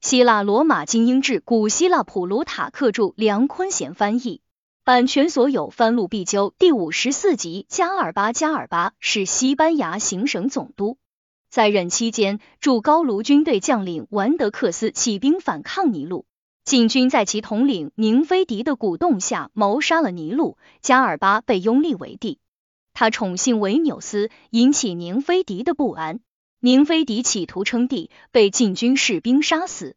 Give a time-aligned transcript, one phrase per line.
[0.00, 4.40] 希腊罗马精英志，古希腊普鲁塔克著，梁坤贤翻译，
[4.82, 6.54] 版权所有，翻录必究。
[6.58, 10.96] 第五十四集，加尔巴，加尔巴是西班牙行省总督，
[11.50, 16.24] 在任期间，驻高卢军队将领完德克斯起兵反抗尼禄，
[16.64, 22.38] 禁军在其统领宁菲迪的鼓动下谋杀了尼禄，加尔巴被拥立为帝。
[22.94, 26.20] 他宠幸维纽斯，引起宁菲迪的不安。
[26.62, 29.96] 宁菲迪企图称帝，被禁军士兵杀死。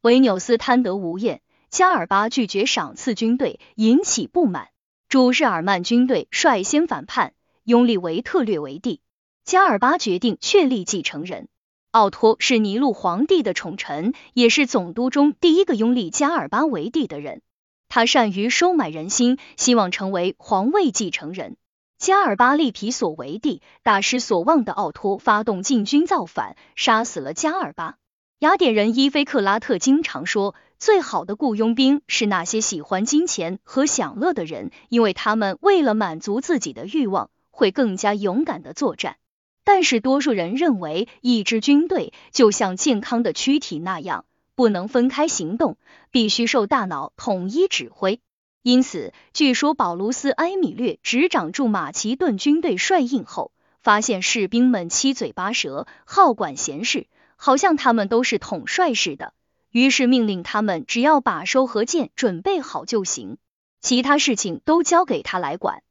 [0.00, 4.68] 维纽斯贪得无厌，加尔巴拒绝赏赐军队，引起不满。
[5.08, 7.34] 主日耳曼军队率先反叛，
[7.64, 9.00] 拥立维特略为帝。
[9.44, 11.48] 加尔巴决定确立继承人。
[11.90, 17.42] 奥托是尼禄皇帝的宠臣，也是总督中第一个拥立加尔巴为帝的人。
[17.88, 21.56] 他善于收买人心，希望成为皇位继承人。
[21.98, 27.96] 加尔巴利皮索为帝，大失所望的奥托发动禁军造反，杀死了加尔巴。
[28.40, 39.16] 雅典人伊菲克拉特经常说，最好的雇佣兵是那些喜欢金钱和享乐的人，因为他们为了满足自己的欲望，会更加勇敢的作战。
[39.64, 45.78] 但是多数人认为，一支军队就像健康的躯体那样，不能分开行动，
[46.10, 48.20] 必须受大脑统一指挥。
[48.64, 57.06] 因此，据说保卢斯·埃米略执掌驻马其顿军队帅印后，发现士兵们七嘴八舌，好管闲事，
[57.36, 59.34] 好像他们都是统帅似的。
[59.70, 63.36] 于是命令他们只要把收和剑准备好就行，
[63.82, 65.82] 其他事情都交给他来管。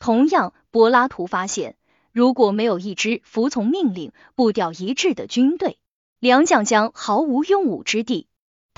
[0.00, 1.76] 同样，柏拉图发现，
[2.10, 5.78] 如果没有一支服从命令、步调一致的军队，
[6.18, 8.26] 良将将毫无用武之地。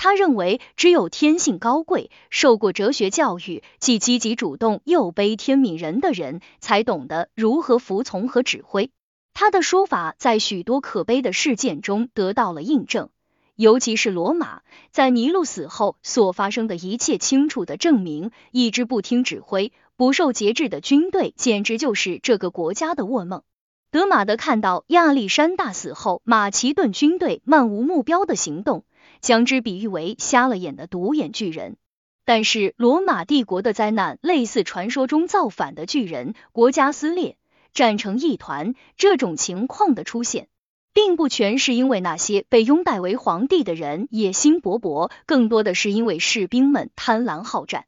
[0.01, 8.91] 他认为，只有天性高贵、受过哲学教育、既积极主动又悲天悯人的人，才懂得如何服从和指挥。
[9.33, 13.09] 他的说法在许多可悲的事件中得到了印证，
[13.57, 23.43] 尤其是罗马在尼禄死后所发生的一切，清楚的证明，一支不听指挥、不受节制的军队，简直就是这个国家的噩梦。
[23.91, 28.85] 德马德看到亚历山大死后，马其顿军队漫无目标的行动。
[29.21, 31.77] 将之比喻为瞎了眼的独眼巨人，
[32.25, 37.37] 但是罗马帝国的灾难类似传说中造反的巨人，国家撕裂，
[37.73, 38.75] 战成一团。
[38.97, 40.47] 这种情况的出现，
[40.93, 47.85] 并不全是因为那些被拥戴为皇帝的人野心勃勃，更多的是因为士兵们贪婪好战。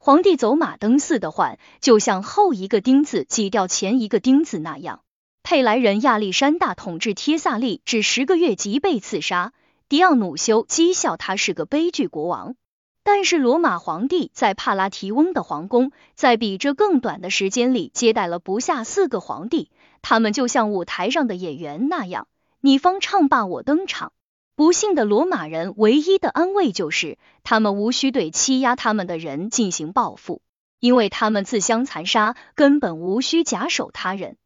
[0.00, 5.02] 皇帝走马灯似的换，就像后一个钉子挤掉前一个钉子那样。
[5.42, 9.52] 佩莱人亚历山大统治帖萨利只十个月即被刺杀。
[9.88, 12.56] 迪奥努修讥笑他是个悲剧国王，
[13.02, 19.70] 但是罗马皇帝在帕拉提翁的皇宫，在比这更短的时间里接待了不下四个皇帝，
[20.02, 22.28] 他们就像舞台上的演员那样，
[22.60, 24.12] 你方唱罢我登场。
[24.54, 30.42] 不幸的罗马人唯一的安慰就是，他们无需对欺压他们的人进行报复，
[30.80, 34.36] 因为他们自相残杀，根本无需假手他人。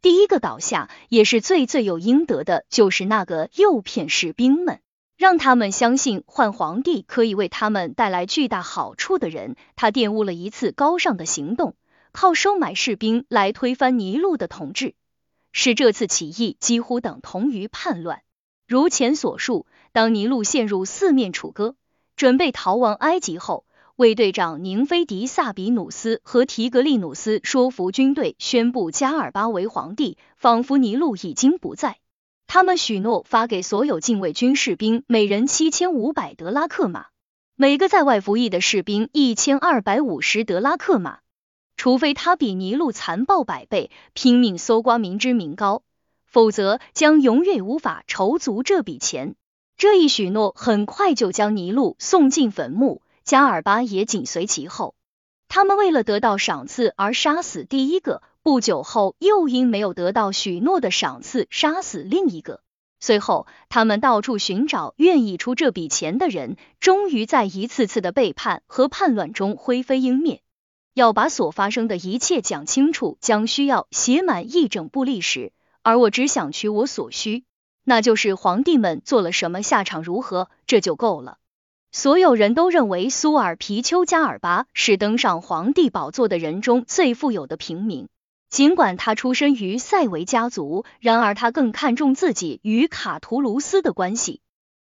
[0.00, 4.80] 第一个倒下，也是最罪有应得的，就是那个诱骗士兵们。
[5.16, 11.74] 让他们相信换皇帝可以为他们带来巨大好处的人，他玷污了一次高尚的行动，
[12.12, 14.94] 靠收买士兵来推翻尼禄的统治，
[15.52, 18.20] 使这次起义几乎等同于叛乱。
[18.68, 21.76] 如前所述，当尼禄陷入四面楚歌，
[22.14, 23.64] 准备逃亡埃及后，
[23.96, 31.96] 卫队长宁菲迪萨比努斯和提格利努斯说服军队宣布加尔巴为皇帝，仿佛尼禄已经不在。
[32.48, 37.06] 他们许诺发给所有禁卫军士兵每人七千五百德拉克马，
[37.54, 41.18] 每个在外服役的士兵一千二百五十德拉克马，
[41.76, 45.82] 除非他比尼禄残暴百倍，拼命搜刮民脂民膏，
[46.24, 49.34] 否则将永远无法筹足这笔钱。
[49.76, 54.94] 这一许诺很快就将尼禄送进坟墓，加尔巴也紧随其后。
[55.48, 58.22] 他们为了得到赏赐而杀死第一个。
[58.46, 62.60] 不久后，又因没有得到许诺的赏赐，杀死另一个。
[63.00, 70.42] 随后，他们到处寻找愿意出这笔钱的人，终于在一次次的背叛和叛乱中灰飞烟灭。
[70.94, 75.52] 要把所发生的一切讲清楚，将需要写满一整部历史，
[75.82, 77.42] 而我只想取我所需，
[77.82, 81.38] 那就是皇帝们做了什么，下场如何，这就够了。
[81.90, 88.06] 所有人都认为苏尔皮丘加尔巴是登上皇帝宝座的人中最富有的平民。
[88.48, 94.40] 尽管他出身于塞维家族，然而他更看重自己与卡图卢斯的关系。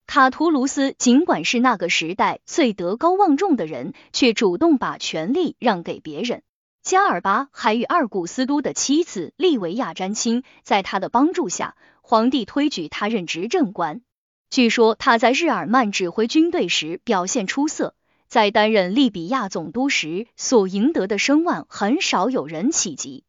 [0.07, 6.41] 卡图卢斯尽管是那个时代最德高望重的人，却主动把权力让给别人。
[6.81, 14.01] 加尔巴还与二古斯都的妻子利维亚沾亲，在他的帮助下，皇帝推举他任执政官。
[14.49, 17.93] 据说他在日耳曼指挥军队时表现出色，
[18.27, 23.25] 在担任利比亚总督时所赢得的声望很少有人企及。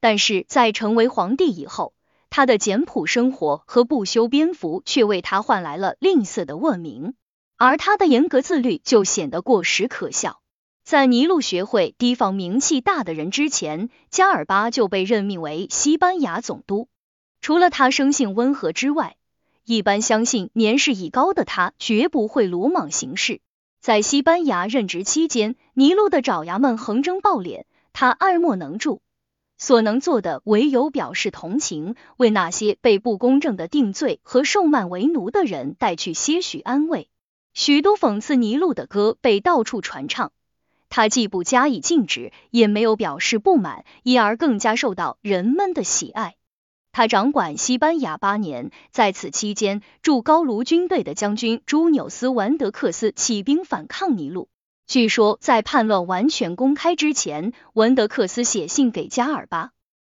[0.00, 1.92] 但是在成为皇帝以后，
[2.30, 7.14] 他的简朴生活和不修边幅却为他换来了吝啬的恶名，
[7.56, 10.40] 而他的严格自律就显得过时可笑。
[10.82, 16.88] 在尼禄学会提防名气大的人之前，加尔巴就被任命为西班牙总督。
[17.42, 19.16] 除了他生性温和之外，
[19.64, 23.40] 一般相信年事已高的他绝不会鲁莽行事。
[23.80, 29.00] 在西班牙任职期间，尼禄的爪牙们横征暴敛，他爱莫能助，
[29.60, 37.10] 所能做的唯有表示同情，为那些被不公正的定罪和受慢为奴的人带去些许安慰。
[37.52, 40.32] 许多讽刺尼禄的歌被到处传唱。
[40.88, 46.36] 他既不加以禁止，也没有表示不满，因而更加受到人们的喜爱。
[46.90, 54.48] 他掌管西班牙八年，在此期间，驻高卢军队的将军朱纽斯·完德克斯起兵反抗尼禄。
[54.90, 59.70] 据说，在叛乱完全公开之前，文德克斯写信给加尔巴，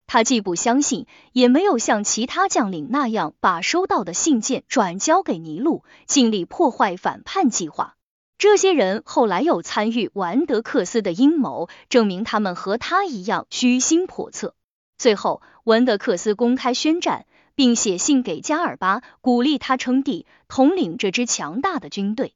[0.07, 7.97] 他既不相信，也没有像其他将领那样把收到的信件转交给尼禄，尽力破坏反叛计划。
[8.39, 14.55] 这些人后来又参与完德克斯的阴谋，证明他们和他一样居心叵测。
[14.97, 17.27] 最后，文德克斯公开宣战，
[17.57, 22.35] 并写信给加尔巴，鼓励他称帝，统领这支强大的军队。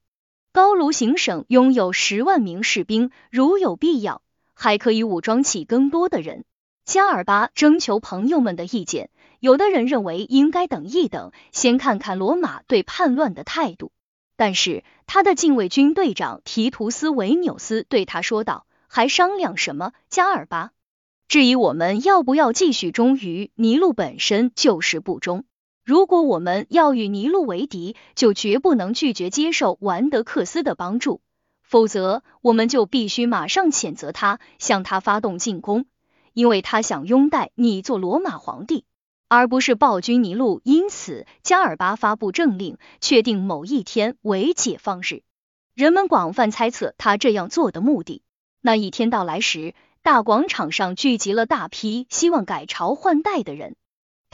[0.55, 4.23] 高卢行省拥有十万名士兵，如有必要，
[4.55, 6.45] 还可以武装起更多的人。
[6.85, 9.11] 加尔巴征求朋友们的意见，
[9.41, 13.91] 有的人认为应该等一等，先看看罗马对叛乱的态度。
[14.37, 19.93] 但是他的禁卫军队长提图斯维纽斯对他说道：“还商量什么？
[20.09, 20.71] 加尔巴，
[21.27, 25.45] 质疑我们要不要继续忠于尼禄本身就是不忠。
[25.85, 31.21] 如果我们要与尼禄为敌，就绝不能拒绝接受完德克斯的帮助，
[31.63, 35.85] 否则我们就必须马上谴责他，向他发动进攻，
[36.33, 38.85] 因为他想拥戴你做罗马皇帝。”
[39.27, 45.23] 而不是暴君尼禄，因此加尔巴发布政令，确定某一天为解放日。
[45.75, 48.23] 人们广泛猜测他这样做的目的。
[48.61, 53.77] 那一天到来时，大广场上聚集了大批希望改朝换代的人。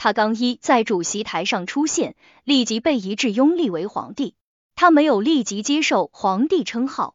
[0.03, 4.33] 他刚一在主席台上出现，立即被一致拥立为皇帝。
[4.75, 7.13] 他没有立即接受皇帝称号。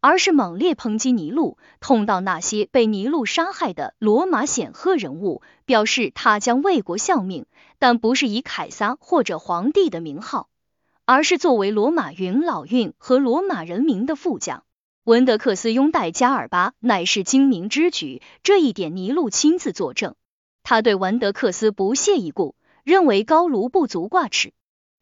[0.00, 7.44] 而是猛烈抨击尼禄，痛悼那些被尼禄杀害的罗马显赫人物，表示他将为国效命，
[7.78, 10.48] 但不是以凯撒或者皇帝的名号，
[11.04, 14.64] 而是作为罗马元老院和罗马人民的副将。
[15.04, 20.14] 文德克斯拥戴加尔巴乃是精明之举，这一点尼禄亲自作证。
[20.62, 22.54] 他对文德克斯不屑一顾，
[22.84, 24.52] 认为高卢不足挂齿。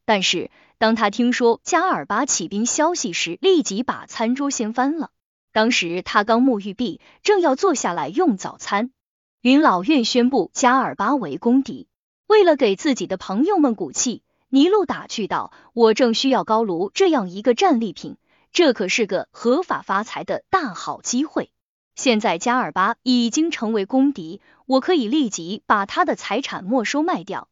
[0.05, 5.11] 但是，当他听说加尔巴起兵消息时，立即把餐桌掀翻了。
[5.53, 8.91] 当时他刚沐浴毕，正要坐下来用早餐，
[9.41, 11.87] 元老院宣布加尔巴为公敌。
[12.25, 18.17] 为了给自己的朋友们鼓气，尼禄打趣道：“我正需要高卢这样一个战利品，
[18.51, 21.51] 这可是个合法发财的大好机会。
[21.95, 24.39] 现在加尔巴已经成为公敌，
[24.71, 27.49] 我可以立即把他的财产没收卖掉。”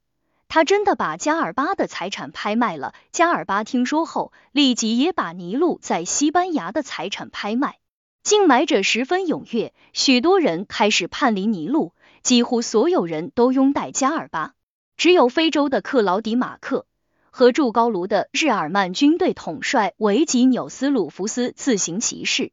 [0.48, 2.94] 他真的把加尔巴的财产拍卖了。
[3.12, 7.78] 加尔巴听说后，立即也把尼禄在西班牙的财产拍卖。
[8.24, 14.54] 竞买者十分踊跃，许多人开始叛离尼禄，几乎所有人都拥戴加尔巴。
[14.98, 16.86] 只有非洲的克劳迪马克
[17.30, 22.52] 和驻高卢的日耳曼军队统帅维吉纽斯鲁弗斯自行其事。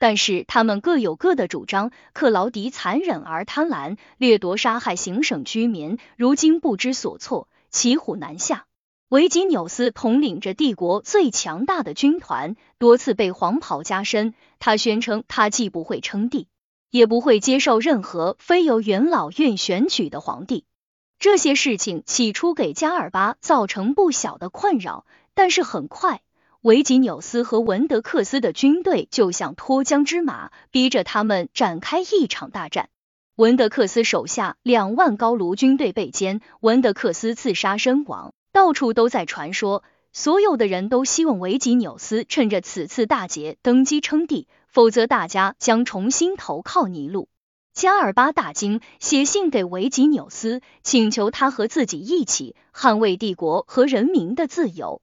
[0.00, 1.92] 但是他们各有各的主张。
[2.14, 8.64] 克劳迪残忍而贪婪，掠夺杀害行省居民，如今不知所措，骑虎难下。
[9.10, 14.32] 维吉纽斯统领着帝国最强大的军团，多次被黄袍加身。
[14.58, 16.48] 他宣称，他既不会称帝，
[16.90, 20.64] 也不会接受任何非由元老院选举的皇帝。
[21.18, 25.04] 这些事情起初给加尔巴造成不小的困扰，
[25.34, 26.22] 但是很快。
[26.62, 32.90] 维吉纽斯和文德克斯的军队就像脱缰之马，逼着他们展开一场大战。
[33.34, 38.34] 文德克斯手下两万高卢军队被歼，文德克斯自杀身亡。
[38.52, 47.30] 到处都在传说，所有的人都希望维吉纽斯趁着此次大捷登基称帝，否则大家将重新投靠尼禄。
[47.72, 55.00] 加尔巴大惊，写信给维吉纽斯，请求他和自己一起捍卫帝国和人民的自由。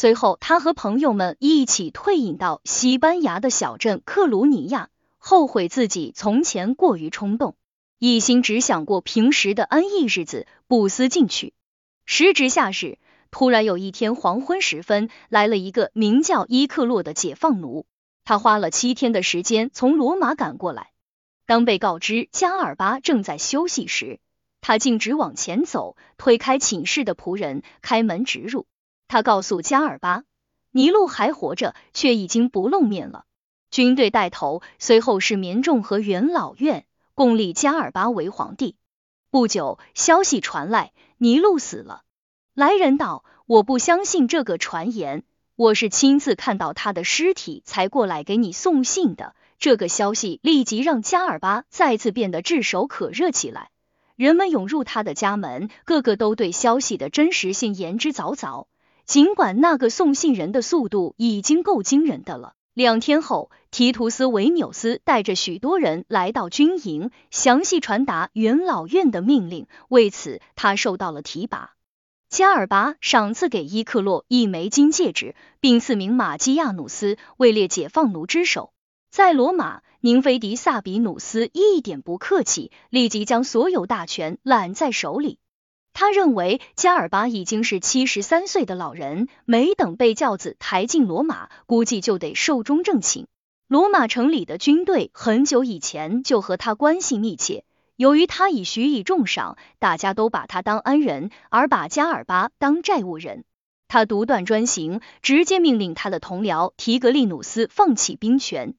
[0.00, 4.88] 随后，他和朋友们一起退隐到西班牙的小镇克鲁尼亚，
[5.18, 7.54] 后悔自己从前过于冲动，
[7.98, 11.52] 一心只想过平时的安逸日子，不思进取。
[12.06, 12.96] 时值夏日，
[13.30, 17.84] 突然有一天黄昏时分，来了一个名叫伊克洛的解放奴，
[18.24, 20.92] 他花了七天的时间从罗马赶过来。
[21.44, 24.18] 当被告知加尔巴正在休息时，
[24.62, 28.64] 他径直往前走，推开寝室的仆人，开门直入。
[29.10, 30.22] 他告诉加尔巴，
[30.70, 33.24] 尼禄还活着，却已经不露面了。
[33.72, 36.86] 军队带头，随后是民众和元老院，
[37.16, 38.76] 共立加尔巴为皇帝。
[39.28, 42.02] 不久，消息传来，尼禄死了。
[42.54, 45.24] 来人道：“我不相信这个传言，
[45.56, 53.70] 我是亲自看到他的尸体才过来给你送信的。”这个消息立即让加尔巴再次变得炙手可热起来，
[54.14, 58.66] 人们涌入他的家门，个个都对消息的真实性言之凿凿。
[59.10, 62.54] 尽管那个送信人的速度已经够惊人的了。
[62.74, 69.66] 两天后，提图斯维纽斯带着许多人来到军营，详细传达元老院的命令。
[69.88, 71.72] 为此，他受到了提拔。
[72.28, 78.72] 加尔巴赏赐给伊克洛一枚金戒指，并赐名马基亚努斯位列解放奴之首。
[79.10, 85.40] 在罗马，宁菲迪萨比努斯一点不客气，立即将所有大权揽在手里。
[85.92, 93.26] 他认为加尔巴已经是七十三岁的老人，没等被轿子抬进罗马，估计就得寿终正寝。
[93.68, 97.64] 罗马城里的军队很久以前就和他关系密切，
[97.96, 103.44] 由于他已许以重赏，大家都把他当恩人，而把加尔巴当债务人。
[103.86, 108.74] 他独断专行，直接命令他的同僚提格利努斯放弃兵权。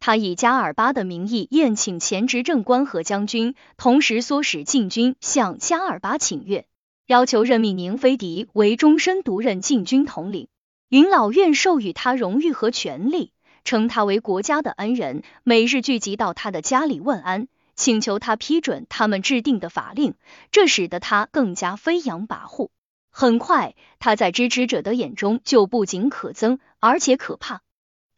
[0.00, 6.66] 他以加尔巴的名义宴请前执政官和将军，同时唆使禁军向加尔巴请愿，
[7.06, 10.48] 要求任命宁菲迪为终身独任禁军统领。
[10.88, 13.32] 云老院授予他荣誉和权力，
[13.64, 20.14] 称他为国家的恩人，每日聚集到他的家里问安，请求他批准他们制定的法令，
[20.50, 22.70] 这使得他更加飞扬跋扈。
[23.10, 27.60] 很快，他在支持者的眼中就不仅可憎，而且可怕。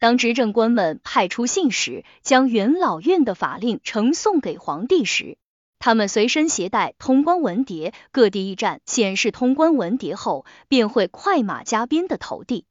[0.01, 5.37] 当执政官们派出信使将元老院的法令呈送给皇帝时，
[5.77, 12.65] 他们随身携带通关文牒，各地驿站显示通关文牒后，便会快马加鞭的投递。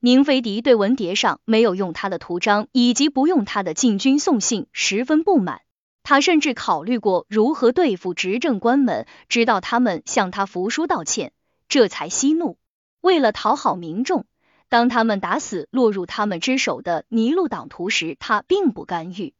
[0.00, 5.60] 宁菲迪对文牒上没有用他的图章以及不用他的禁军送信十分不满，
[6.02, 11.32] 他甚至考虑过如何对付执政官们，直到他们向他服输道歉，
[11.68, 12.58] 这才息怒。
[13.00, 14.26] 为了讨好民众。
[14.72, 19.34] 当他们打死落入他们之手的尼禄党徒时，他并不干预。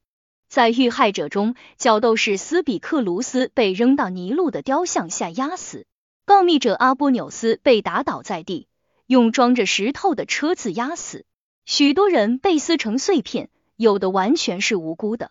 [0.46, 5.86] 在遇害者中，角斗士斯比克卢斯被扔到尼禄的雕像下压死，
[6.26, 8.68] 告密者阿波纽斯被打倒在地，
[9.06, 11.24] 用装着石头的车子压死。
[11.64, 15.30] 许多人被撕成碎片，有的完全是无辜的。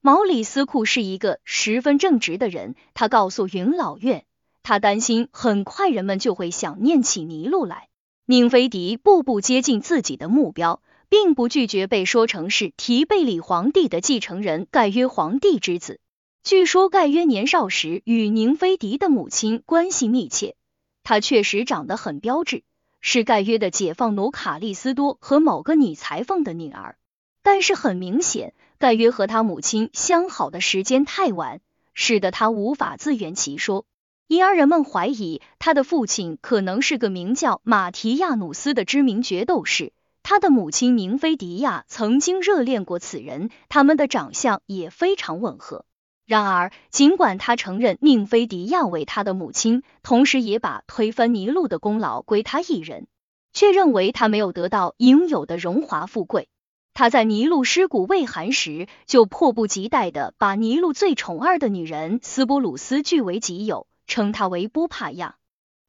[0.00, 4.24] 毛里斯库是一个十分正直的人，他告诉云老院，
[4.64, 7.86] 他担心很快人们就会想念起尼禄来。
[8.28, 16.00] 宁菲迪步步接近自己的目标，并不拒绝被说成是提贝里皇帝的继承人盖约皇帝之子。
[16.42, 20.56] 据说盖约年少时与宁菲迪的母亲关系密切，
[21.04, 22.64] 他确实长得很标致，
[23.00, 26.98] 是盖约的解放奴卡利斯多和某个女裁缝的女儿。
[27.44, 31.60] 但是很明显，盖约和他母亲相好的时间太晚，
[31.94, 33.84] 使得他无法自圆其说。
[34.28, 39.92] 因而人们怀疑他的父亲可能是个名叫马提亚努斯的知名决斗士，
[40.24, 45.84] 他的母亲宁菲迪亚曾经热恋过此人，他们的长相也非常吻合。
[46.26, 53.06] 然而，尽管他承认宁菲迪亚为他的母亲，同时也把推翻尼禄的功劳归他一人，
[53.52, 56.48] 却认为他没有得到应有的荣华富贵。
[56.94, 63.86] 他在尼禄尸骨未寒时，就迫不及待的把尼禄最宠爱的女人斯波鲁斯据为己有。
[64.06, 65.36] 称他为波帕亚。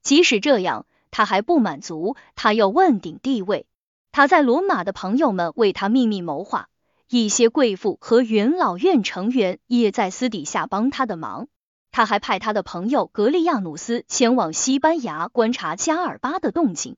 [0.02, 3.66] 即使这样，他还不满足，他要问鼎地位。
[4.12, 6.70] 他在罗马的朋友们为他秘密谋划，
[7.10, 11.48] 一些贵妇和元老院成员也在私底下帮他的忙。
[11.92, 16.96] 他还派他的朋友格利亚努斯前往西班牙观察加尔巴的动静。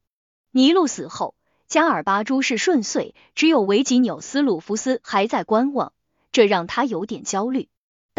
[0.52, 1.36] 尼禄死后，
[1.68, 5.94] 加尔巴诸事顺遂，只有维吉纽斯鲁弗斯还在观望，
[6.32, 7.70] 这让他有点焦虑。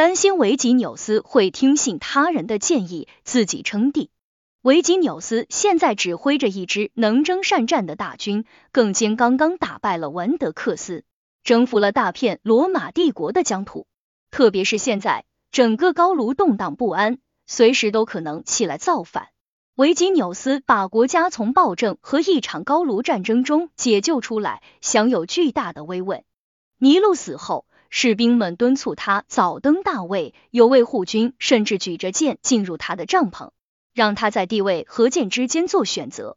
[0.00, 4.08] 担心维吉纽斯会听信他人的建议，自己称帝。
[4.62, 11.04] 维吉纽斯现在指挥着一支能征善战的大军，更兼刚刚打败了文德克斯，
[11.44, 13.86] 征服了大片罗马帝国的疆土。
[14.30, 19.28] 特别是现在，整个高卢动荡不安，随时都可能起来造反。
[19.74, 26.22] 维吉纽斯把国家从暴政和一场高卢战争中解救出来，享有巨大的威望。
[26.78, 27.66] 尼禄死后。
[27.90, 33.50] 士兵们敦促他早登大位，有位护军甚至举着剑进入他的帐篷。
[33.92, 36.36] 让他在地位和剑之间做选择。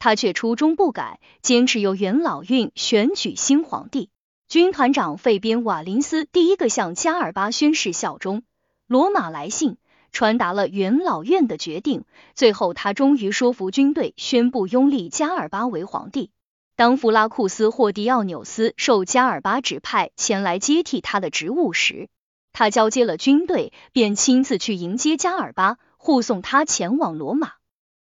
[0.00, 4.10] 他却初衷不改，坚持由元老院选举新皇帝。
[4.48, 8.42] 军团长费边瓦林斯第一个向加尔巴宣誓效忠。
[8.88, 9.76] 罗马来信
[10.10, 16.30] 传达了元老院的决定，最后他终于说服军队宣布拥立加尔巴为皇帝。
[16.78, 22.08] 当弗拉库斯霍迪奥纽斯受加尔巴指派前来接替他的职务时，
[22.52, 27.54] 他交接了军队，便亲自去迎接加尔巴，护送他前往罗马。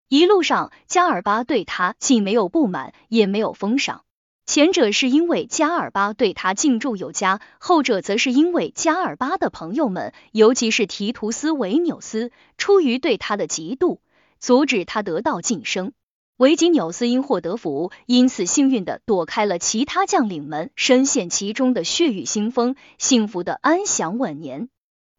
[0.10, 4.02] 一路上，加尔巴对他既没有不满，也没有封赏。
[4.46, 14.00] 前者是因为加尔巴对他敬重有加，后者则是因为加尔巴的朋友们，尤其是提图斯维纽斯，出于对他的嫉妒，
[14.38, 15.94] 阻止他得到晋升。
[16.38, 24.68] 维吉纽斯因祸得福，因此幸运的躲开了其他将领们深陷其中的血雨腥风，幸福的安享晚年。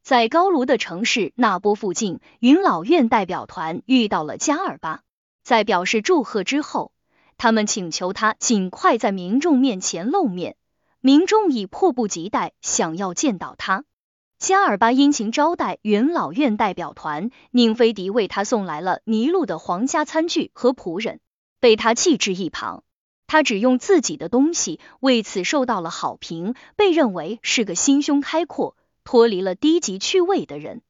[0.03, 5.01] 在高卢的城市那波附近，云老院代表团遇到了加尔巴，
[5.43, 6.93] 在表示祝贺之后。
[7.39, 10.57] 他们请求他尽快在民众面前露面，
[11.01, 13.85] 民众已迫不及待想要见到他。
[14.39, 21.21] 加尔巴殷勤招待元老院代表团，宁菲迪为他送来了尼禄的皇家餐具和仆人，
[21.59, 22.85] 被他弃置一旁。
[23.27, 30.83] 他只用自己的东西，为此受到了好评，被认为是个心胸开阔、脱离了低级趣味的人。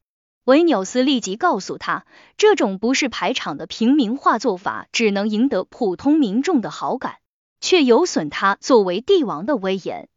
[0.44, 2.04] 维纽斯立即告诉他，
[2.36, 7.18] 这种不是排场的平民化做法，只能赢得普通民众的好感，
[7.60, 10.08] 却有损他作为帝王的威严。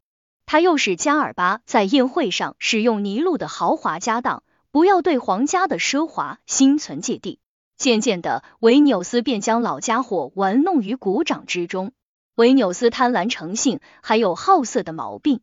[0.52, 4.42] 他又使加尔巴在宴会上使用尼禄的豪华家当，
[4.72, 7.38] 不要对皇家的奢华心存芥蒂。
[7.76, 11.92] 渐渐的，维纽斯便将老家伙玩弄于股掌之中。
[12.34, 15.40] 维纽斯贪婪成性，还有好色的毛病。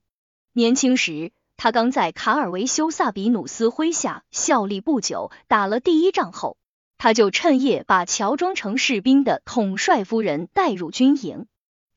[0.52, 1.32] 年轻时。
[1.56, 6.58] 他刚在卡尔维修萨比努斯麾下效力不久，打了第一仗后，
[6.98, 11.46] 他就趁夜把乔装成士兵的统帅夫人带入军营。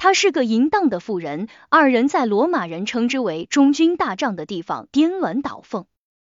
[0.03, 5.85] 他是个淫荡的妇人，二人在罗马人称之为中军大帐的地方颠鸾倒凤。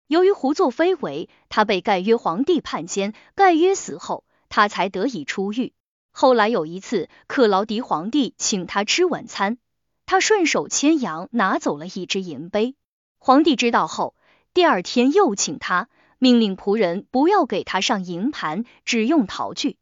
[0.07, 3.13] 由于胡作非为，他被盖约皇帝判监。
[3.35, 5.73] 盖约死后，他才得以出狱。
[6.09, 9.59] 后来有一次，克劳迪皇帝请他吃晚餐，
[10.07, 12.73] 他顺手牵羊拿走了一只银杯。
[13.19, 14.15] 皇帝知道后，
[14.55, 19.77] 第二天又请他，命令仆人不要给他上银盘，只用陶具。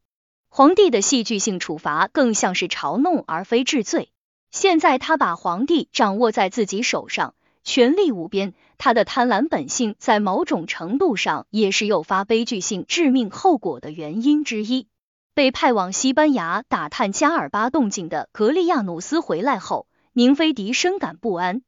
[0.58, 4.10] 皇帝的戏剧性处罚更像是嘲弄而非治罪。
[4.50, 8.56] 现在他把皇帝掌握在自己手上，权力无边。
[8.80, 14.88] 他的贪婪本性在某种程度上也是诱发悲剧性致命后果的原因之一。
[15.36, 21.62] 被派往西班牙打探加尔巴动静的格利亚努斯回来后，宁菲迪深感不安。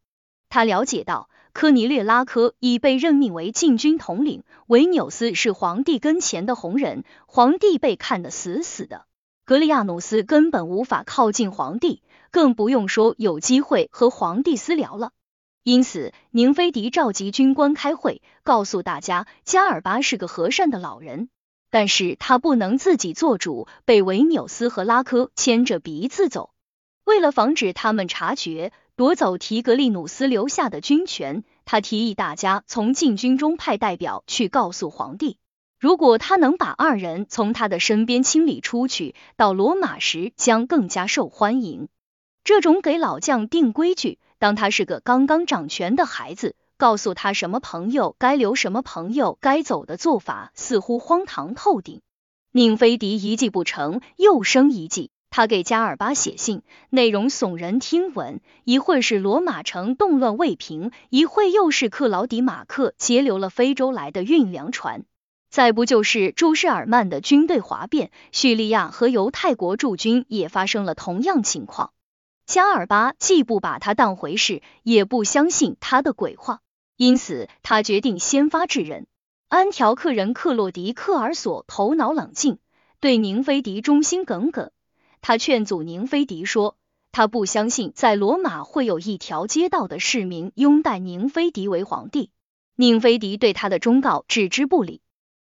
[0.49, 1.29] 他了解到。
[1.59, 9.03] 科尼略拉科已被任命为禁军统领，维纽斯是皇帝跟前的红人，皇帝被看得死死的。
[9.43, 15.11] 格利亚努斯根本无法靠近皇帝，更不用说有机会和皇帝私聊了。
[15.63, 21.27] 因此，宁菲迪召集军官开会，告诉大家加尔巴是个和善的老人，
[21.69, 26.51] 但是他不能自己做主，被维纽斯和拉科牵着鼻子走。
[27.03, 28.71] 为了防止他们察觉。
[28.99, 35.37] 夺走提格利努斯留下的军权，他提议大家从禁军中派代表去告诉皇帝，
[35.79, 41.87] 如果他能把二人从他的身边清理出去，到罗马时将更加受欢迎。
[42.43, 52.01] 这种给老将定规矩，当他是个刚刚掌权的孩子，告诉他什么朋友该留，什么朋友该走的做法，似乎荒唐透顶。
[52.51, 55.09] 宁菲迪一计不成，又生一计。
[55.31, 58.41] 他给加尔巴写信，内容耸人听闻。
[58.63, 65.05] 一会是罗马城动乱未平，一会又是克劳迪马克截留了非洲来的运粮船，
[65.49, 68.11] 再不就是朱士尔曼的军队哗变。
[68.31, 71.91] 叙利亚和犹太国驻军也发生了同样情况。
[72.45, 76.61] 加尔巴既不把他当回事，也不相信他的鬼话，
[76.97, 79.05] 因此他决定先发制人。
[79.47, 82.57] 安条克人克洛迪克尔索头脑冷静，
[82.99, 84.71] 对宁菲迪忠心耿耿。
[85.21, 86.77] 他劝阻宁菲迪说，
[87.11, 92.29] 他不相信在罗马会有一条街道的市民拥戴宁菲迪为皇帝。
[92.75, 95.01] 宁菲迪对他的忠告置之不理。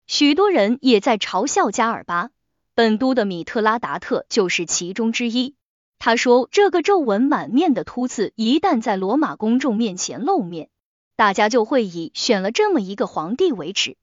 [0.07, 2.31] 许多人也在嘲笑加尔巴，
[2.75, 5.55] 本都的米特拉达特就是其中之一。
[5.99, 10.69] 他说，这个皱纹满面的秃子一旦在罗马公众面前露面，
[11.15, 13.95] 大家就会以选了这么一个皇帝为耻。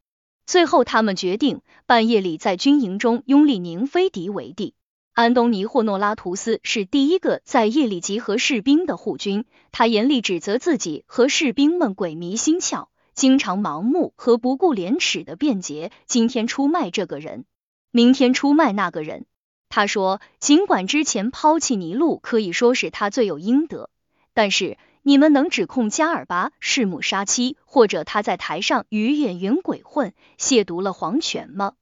[0.46, 4.74] 最后，他们决定半夜里在军营中拥立宁菲迪为帝。
[5.18, 15.90] 安东尼霍诺拉图斯是第一个在夜里集合士兵的护军，他严厉指责自己和士兵们鬼迷心窍，经常盲目和不顾廉耻的辩解。
[16.06, 17.46] 今天出卖这个人，
[17.90, 19.26] 明天出卖那个人。
[19.68, 23.90] 他说，尽管之前抛弃尼禄可以说是他罪有应得，
[24.34, 31.72] 但是你们能指控加尔巴弑母杀妻，或者他在台上与演员鬼混，亵渎了皇权吗？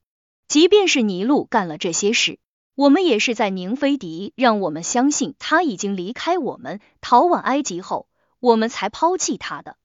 [0.48, 2.38] 即便是尼禄干了这些事，
[2.76, 8.06] 我们也是在宁菲迪让我们相信他已经离开我们，逃往埃及后，
[8.38, 9.76] 我们才抛弃他的。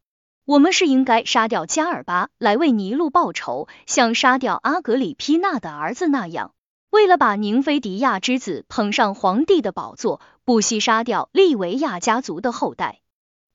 [0.43, 6.53] 我们是应该杀掉加尔巴来为尼禄报仇，像杀掉阿格里皮娜的儿子那样。
[6.89, 12.99] 为了把宁菲迪亚之子捧上皇帝的宝座，不惜杀掉利维亚家族的后代，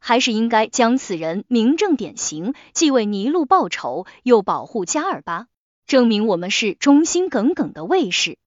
[0.01, 5.49] 还是应该将此人明正典刑，既为尼禄报仇，又保护加尔巴，
[5.87, 8.39] 证明我们是忠心耿耿的卫士。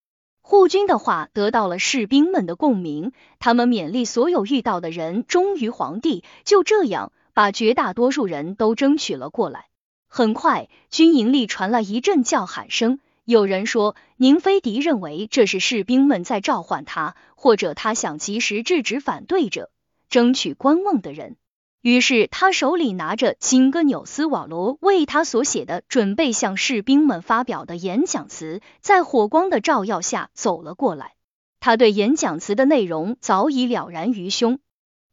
[0.49, 9.67] 护军的话得到了士兵们的共鸣，他们勉励所有遇到的人忠于皇帝，就这样把绝大多数人都争取了过来。
[10.07, 12.99] 很快，军营里传来一阵叫喊声。
[13.25, 19.69] 有人说，宁菲迪认为这是士兵们在召唤他，或者他想及时制止反对者，
[20.09, 21.35] 争取观望的人。
[21.81, 31.13] 于是他手里拿着金戈纽斯瓦罗为他所写的、准备向士兵们发表的演讲词，在火光的照耀下走了过来。
[31.59, 34.59] 他对演讲词的内容早已了然于胸。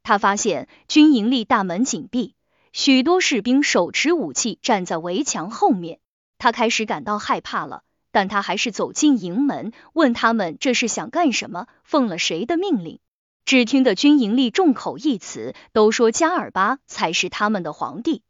[0.03, 2.35] 他发现军营里大门紧闭，
[2.73, 5.99] 许多士兵手持武器站在围墙后面。
[6.37, 7.83] 他开始感到害怕了。
[8.09, 12.99] 但他还是走进营门，问他们这是想干什么，奉了谁的命令。
[13.47, 18.21] 只听得军营里众口一词，都说加尔巴才是他们的皇帝。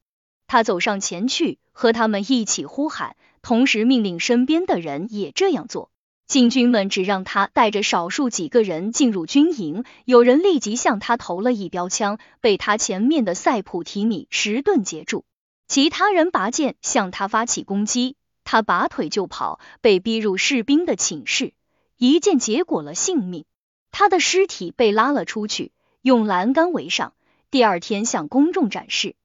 [0.45, 5.89] 他走上前去，和他们一起呼喊，同时命令身边的人也这样做。
[6.27, 15.25] 禁军们只让他带着少数几个人进入军营，有人立即向他投了一标枪，被他前面的塞普提米石盾截住。
[15.67, 18.17] 其他人拔剑向他发起攻击。
[18.43, 21.53] 他拔腿就跑，被逼入士兵的寝室，
[21.97, 23.45] 一剑结果了性命。
[23.91, 25.71] 他的尸体被拉了出去，
[26.01, 27.13] 用栏杆围上，
[27.51, 29.15] 第二天向公众展示。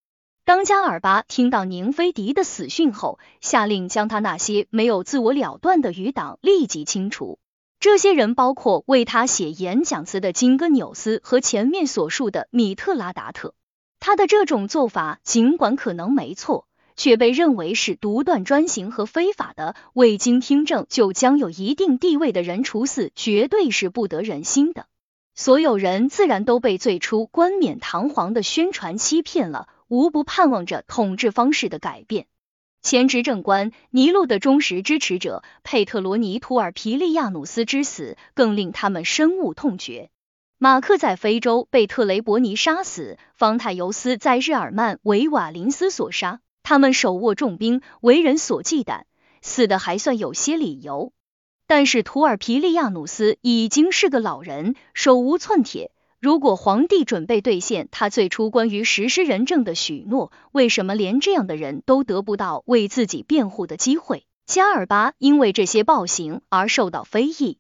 [0.45, 7.39] 当加尔巴听到宁菲迪的死讯后，下令将他那些没有自我了断的余党立即清除。
[7.79, 13.55] 这些人包括为他写演讲词的金戈纽斯和前面所述的米特拉达特。
[14.01, 16.67] 他的这种做法尽管可能没错。
[16.97, 24.87] 却被认为是独断专行和非法的，未经听证就将有一定地位的人处死，绝对是不得人心的。
[25.35, 32.27] 所有人自然都被最初冠冕堂皇的宣传欺骗了，无不盼望着统治方式的改变。
[32.83, 40.11] 前执政官尼禄的忠实支持者佩特罗尼图尔皮利亚努斯之死，更令他们深恶痛绝。
[40.59, 46.41] 马克在非洲被特雷伯尼杀死，方泰尤斯在日耳曼为瓦林斯所杀。
[46.63, 49.03] 他们手握重兵，为人所忌惮，
[49.41, 51.13] 死的还算有些理由。
[51.67, 55.91] 但是图尔皮利亚努斯已经是个老人，手无寸铁。
[56.21, 64.25] 如果皇帝准备兑现他最初关于实施仁政的许诺，为什么连这样的人都得不到为自己辩护的机会？
[64.47, 67.59] 加尔巴因为这些暴行而受到非议。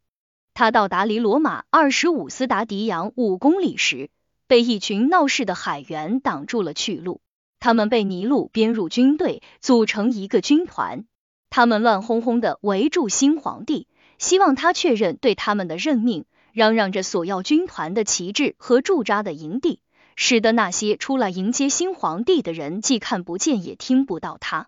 [0.55, 4.11] 他到达离罗马二十五斯达迪扬五公里时，
[4.47, 7.21] 被一群闹事的海员挡住了去路。
[7.62, 11.05] 他们被尼禄编入军队，组成一个军团。
[11.48, 13.87] 他们乱哄哄的围住新皇帝，
[14.18, 19.79] 希望他确认对他们的任命，嚷嚷着索要军团的旗帜和驻扎的营地，
[20.16, 24.66] 使得那些出来迎接新皇帝的人既看不见也听不到他。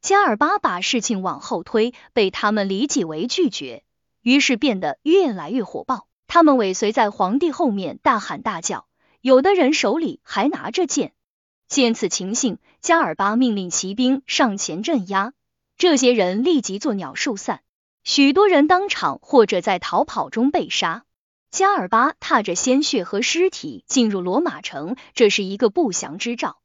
[0.00, 3.82] 加尔巴把事情往后推，被他们理解为拒绝，
[4.22, 6.06] 于是变得越来越火爆。
[6.26, 8.86] 他们尾随在皇帝后面，大喊大叫，
[9.20, 11.12] 有的人手里还拿着剑。
[11.70, 15.32] 见此情形，加尔巴命令骑兵上前镇压，
[15.78, 17.60] 这些人立即作鸟兽散，
[18.02, 21.04] 许多人当场或者在逃跑中被杀。
[21.52, 26.58] 加尔巴踏着鲜血和尸体进入罗马城，这是一个不祥之兆。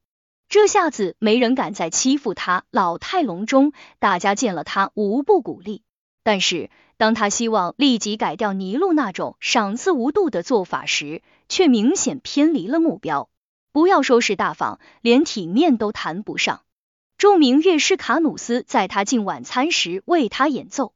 [0.50, 2.64] 这下子没人敢再欺负他。
[2.72, 5.84] 老态龙钟，大家见了他无不鼓励。
[6.24, 13.30] 但是当他希望立即改掉尼禄那种赏赐无度的做法时，却明显偏离了目标。
[13.76, 16.62] 不要说是大方，连体面都谈不上。
[17.18, 20.94] 著名乐师卡努斯在他进晚餐时为他演奏，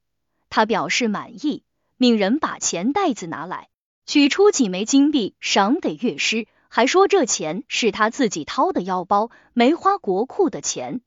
[0.50, 1.64] 他表示满意，
[1.98, 3.68] 命人把钱袋子拿来，
[4.06, 11.02] 取出几枚金币赏给乐师，还说这钱是他自己掏的腰包，没花国库的钱。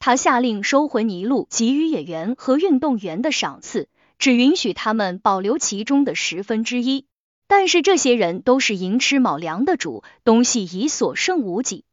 [0.00, 7.06] 他下令收回尼禄给予演员和运动员的赏赐，只允许他们保留其中的十分之一。
[7.54, 11.84] 但是这些人都是寅吃卯粮的主，东西已所剩无几。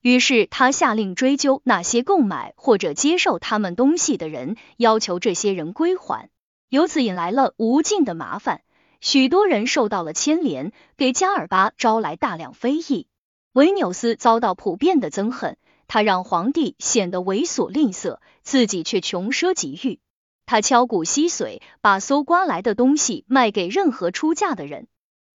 [0.00, 6.30] 于是他下令追究那些购买或者接受他们东西的人，要求这些人归还。
[6.68, 8.62] 由此引来了无尽的麻烦，
[9.00, 13.08] 许多人受到了牵连，给加尔巴招来大量非议。
[13.52, 15.56] 维纽斯遭到普遍的憎恨，
[15.88, 19.98] 他让皇帝显得猥琐吝啬，自己却穷奢极欲。
[20.46, 24.86] 他敲骨吸髓，把搜刮来的东西卖给任何出价的人。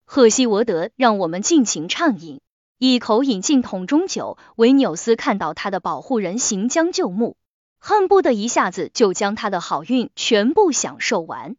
[0.05, 2.41] 赫西沃德让我们尽情畅饮，
[2.77, 4.37] 一口饮尽桶中酒。
[4.55, 7.37] 维纽斯看到他的保护人行将就木。
[7.79, 11.57] 恨不得一下子就将他的好运全部享受完。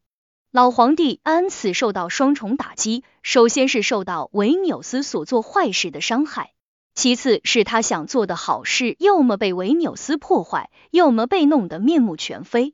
[0.50, 6.52] 老皇帝安此受到双重打击，首先是受到维纽斯所做坏事的伤害，
[6.94, 12.72] 其次是他想做的好事，要么被维纽斯破坏，要么被弄得面目全非。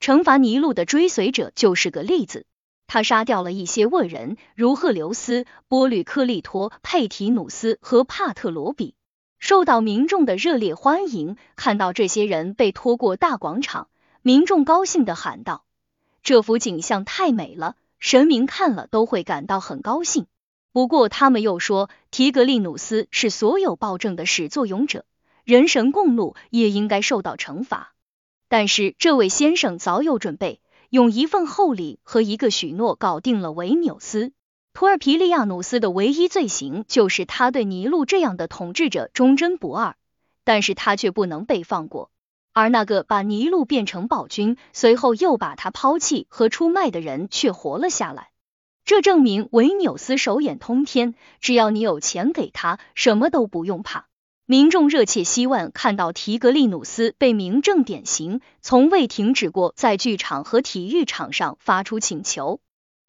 [0.00, 2.46] 惩罚尼禄的追随者就是个例子，
[2.86, 8.94] 他杀掉了一些恶人，如赫留斯、波吕克利托、佩提努斯和帕特罗比。
[9.38, 13.88] 受到民众的热烈欢迎，看到这些人被拖过大广场，
[14.22, 15.64] 民众高兴的喊道
[16.24, 20.26] ：“这幅景象太美了，神明看了都会感到很高兴。”
[20.72, 25.04] 不过他们又说，提格利努斯是所有暴政的始作俑者，
[25.44, 27.94] 人神共怒，也应该受到惩罚。
[28.48, 30.60] 但是这位先生早有准备，
[30.96, 34.32] 用一份厚礼和一个许诺搞定了维纽斯。
[34.72, 39.94] 图尔皮利亚努斯的唯一罪行就是他对尼禄这样的统治者忠贞不二，
[40.42, 42.10] 但是他却不能被放过。
[42.54, 48.30] 而那个把尼禄变成暴君，随后又把他抛弃和出卖的人却活了下来。
[48.86, 54.06] 这证明维纽斯手眼通天，只要你有钱给他，什么都不用怕。
[54.46, 62.60] 民众热切希望看到提格利努斯被明正典刑，从未停止过在剧场和体育场上发出请求。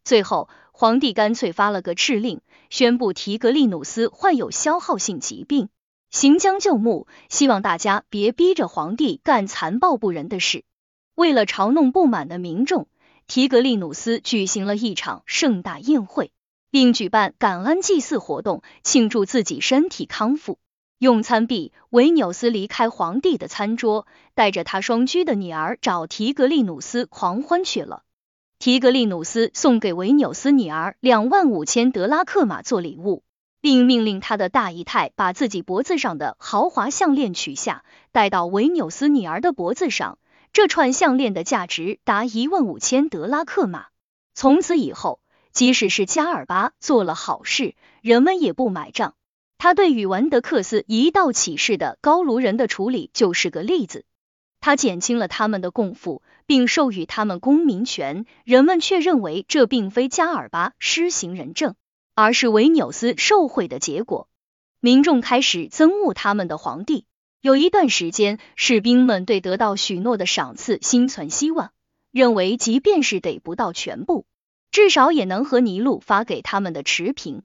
[0.04, 0.50] 最后。
[0.80, 5.70] 皇帝干脆发了个敕令，宣布提格利努斯患有消耗性疾病，
[6.12, 10.64] 行将就木，希望大家别逼着皇帝干残暴不仁的事。
[11.16, 12.88] 为了嘲弄不满的民众，
[13.26, 16.32] 提格利努斯举行了一场盛大宴会，
[16.70, 20.60] 并举办感恩祭祀活动，庆祝自己身体康复。
[21.00, 28.02] 用餐毕，维纽斯离开皇帝的餐桌，带着他双居的女儿找提格利努斯狂欢去了。
[28.58, 33.24] 提格利努斯送给维纽斯女儿两万五千德拉克马做礼物，
[33.62, 40.18] 并命令他的大姨太把自己脖子上的豪华项链取下，戴到维纽斯女儿的脖子上。
[40.52, 43.86] 这串项链的价值达一万五千德拉克马。
[44.34, 45.20] 从此以后，
[45.52, 49.14] 即使是加尔巴做了好事，人们也不买账。
[49.58, 54.06] 他对与完德克斯一道起事的高卢人的处理就是个例子。
[54.60, 61.76] 他减轻了他们的供赋，并授予他们公民权，人们却认为这并非加尔巴施行仁政，
[62.16, 64.28] 而是维纽斯受贿的结果。
[64.80, 67.06] 民众开始憎恶他们的皇帝。
[67.40, 71.72] 有一段时间，士兵们对得到许诺的赏赐心存希望，
[72.12, 74.26] 认为即便是得不到全部，
[74.72, 77.44] 至少也能和尼禄发给他们的持平。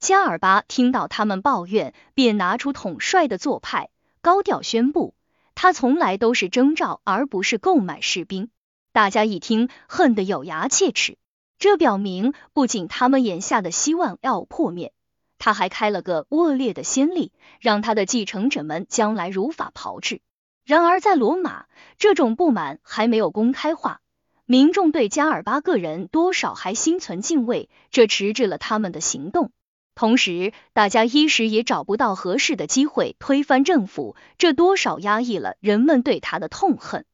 [0.00, 5.14] 加尔巴听到他们抱怨，便拿出统帅的做派，高调宣布。
[5.56, 8.48] 他从来都是征召，而不是购买士兵。
[8.92, 11.18] 大家一听，恨得咬牙切齿。
[11.58, 14.92] 这表明，不仅他们眼下的希望要破灭，
[15.36, 20.20] 他还开了个恶劣的先例，让他的继承者们将来如法炮制。
[20.64, 21.66] 然而，在罗马，
[21.98, 24.00] 这种不满还没有公开化，
[24.46, 29.50] 民众对加尔巴个人多少还心存敬畏，这迟滞了他们的行动。
[29.98, 37.04] 同时，大家一时也找不到合适的机会推翻政府，这多少压抑了人们对他的痛恨。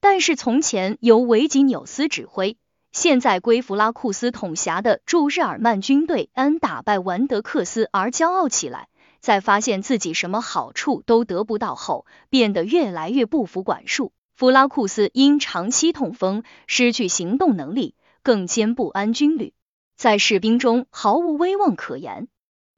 [0.00, 2.58] 但是，从前由维吉纽斯指挥，
[2.92, 14.12] 现在归弗拉库斯统辖的驻日耳曼军队，安打败完德克斯而骄傲起来，在发现自己什么好处都得不到后，变得越来越不服管束。
[14.34, 19.54] 弗拉库斯因长期痛风，失去行动能力，更兼不安军旅。
[19.96, 22.28] 在士兵中毫无威望可言。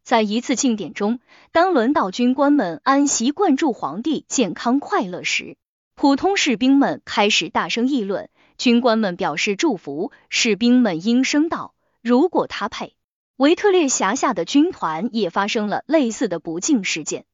[0.04, 1.18] 在一次庆典中，
[1.52, 5.57] 当轮到军官们安息灌注皇帝健康快乐时，
[5.94, 8.31] 普通士兵们开始大声议论。
[8.57, 12.94] 军官们表示祝福，士兵们应声道：“如果他配。”
[13.37, 17.24] 维特列辖下的军团也发生了类似的不敬事件。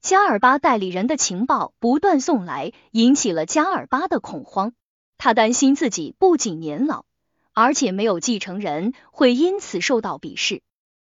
[0.00, 4.72] 加尔巴代理人的情报不断送来，引起了加尔巴的恐慌。
[5.18, 7.04] 他担心自己不仅年老。
[7.60, 10.62] 而且没有继承人，会因此受到鄙视。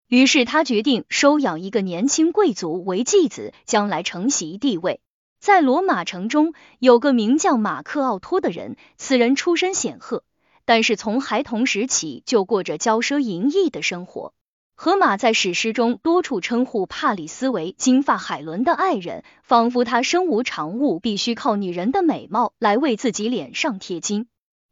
[0.09, 5.01] 于是他决定收养一个年轻贵族为继子，将来承袭帝位。
[5.39, 10.25] 在罗马城中有个名叫马克奥托的人，此人出身显赫，
[10.65, 14.33] 但是从孩童时起就过着骄奢淫逸的生活。
[14.75, 24.27] 荷马在史诗中多处称呼帕里斯为金发海伦的爱人，仿佛他身无长物，必须靠女人的美貌来为自己脸上贴金。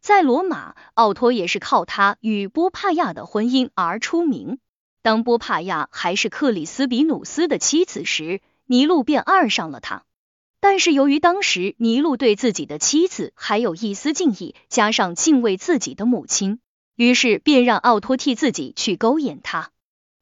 [0.04, 4.58] 在罗马，奥托也是靠他与波帕亚的婚姻而出名。
[5.00, 10.04] 当波帕亚还是克里斯比努斯的妻子时，尼禄便爱上了他。
[10.60, 16.60] 但是由于当时尼禄对自己的妻子还有一丝敬意，加上敬畏自己的母亲，
[16.96, 19.70] 于是便让奥托替自己去勾引她。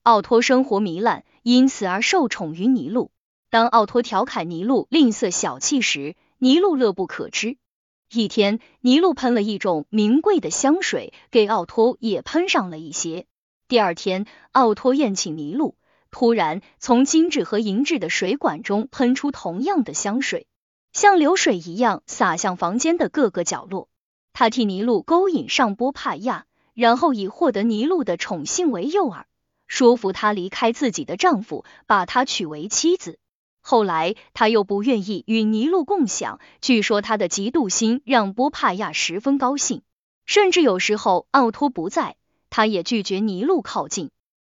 [0.04, 3.10] 奥托生活糜烂，因此而受宠于尼禄。
[3.50, 7.56] 当奥托调侃尼禄吝啬小气时，尼禄乐不可支。
[8.14, 13.24] 一天，尼禄喷了一种名贵的香水，给奥托也喷上了一些。
[13.68, 15.76] 第二天，奥托宴请尼禄，
[16.10, 20.46] 突然从金质和银质的水管中喷出同样的香水，
[20.92, 23.88] 像流水一样洒向房间的各个角落。
[24.34, 26.44] 他替尼禄勾引上波帕亚，
[26.74, 29.24] 然后以获得尼禄的宠幸为诱饵，
[29.66, 33.18] 说服他离开自己的丈夫，把他娶为妻子。
[33.62, 39.82] 后来他又不愿意与尼禄共享，据说他的嫉妒心让波帕亚十分高兴，
[40.26, 42.16] 甚至有时候奥托不在，
[42.50, 44.10] 他也拒绝尼禄靠近。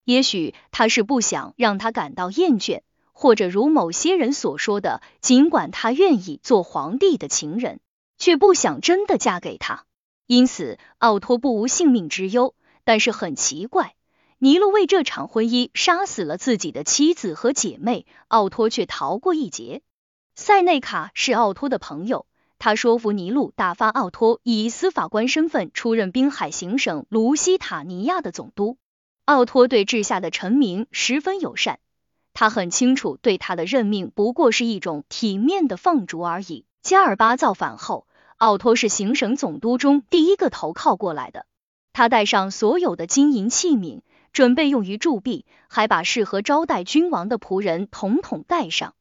[0.04, 2.82] 也许他是不想让他感到厌倦，
[3.14, 7.80] 或者如某些人所说的，尽管他愿意做皇帝的情人，
[8.18, 9.86] 却不想真的嫁给他，
[10.26, 12.54] 因此奥托不无性命之忧。
[12.88, 13.96] 但是很奇怪。
[14.46, 19.82] 尼禄为这场婚姻杀死了自己的妻子和姐妹，奥托却逃过一劫。
[20.36, 22.28] 塞内卡是奥托的朋友，
[22.60, 28.78] 他说服尼禄打发奥托以司法官身份出任滨海行省卢西塔尼亚的总督。
[29.26, 31.80] 奥托对治下的臣民十分友善，
[32.36, 36.66] 他很清楚对他的任命不过是一种体面的放逐而已。
[36.84, 38.06] 加尔巴造反后，
[38.38, 41.48] 奥托是行省总督中第一个投靠过来的，
[41.94, 44.02] 他带上所有的金银器皿。
[44.36, 48.94] 准备用于铸币，还把适合招待君王的仆人统统带上。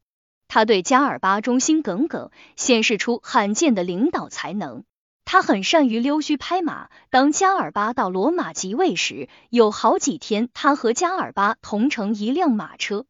[0.47, 4.85] 他对加尔巴忠心耿耿，显示出罕见的领导才能。
[5.25, 6.88] 他很善于溜须拍马。
[7.11, 13.05] 当加尔巴到罗马即位时，有好几天，他和加尔巴同乘一辆马车，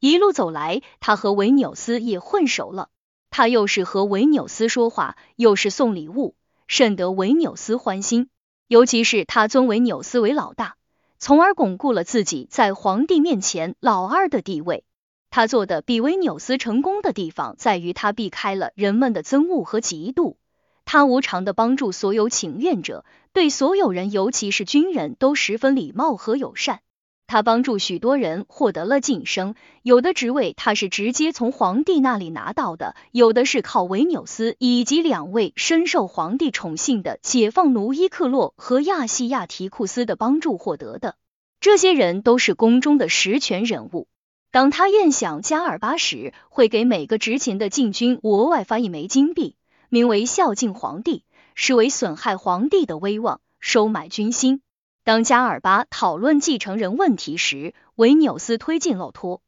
[0.00, 2.88] 一路走来，他和维纽斯也混熟了。
[3.28, 6.36] 他又是和维纽斯说话，又是送礼物，
[6.68, 8.30] 甚得维纽斯欢心。
[8.66, 10.76] 尤其是他尊维纽斯为老大。
[11.18, 14.84] 从而巩固了自己在皇帝面前老二的地位。
[15.30, 20.36] 他做的比维纽斯成功的地方在于他避开了人们的憎恶和嫉妒。
[20.84, 26.80] 他无偿的帮助所有请愿者，对所有人，尤其是军人，都十分礼貌和友善。
[27.26, 41.16] 他帮助许多人获得了晋升，有的职位他是直接从皇帝那里拿到的，有的是靠维纽斯以及两位深受皇帝宠幸的解放奴伊克洛和亚细亚提库斯的帮助获得的。
[41.58, 44.06] 这些人都是宫中的实权人物。
[44.52, 49.56] 当他宴享加尔巴时，会给每个执勤的禁军额外发一枚金币，
[49.88, 54.62] 名为孝敬皇帝，视为损害皇帝的威望，收买军心。
[55.06, 59.40] 当加尔巴讨论继承人问题时，维纽斯推进奥托。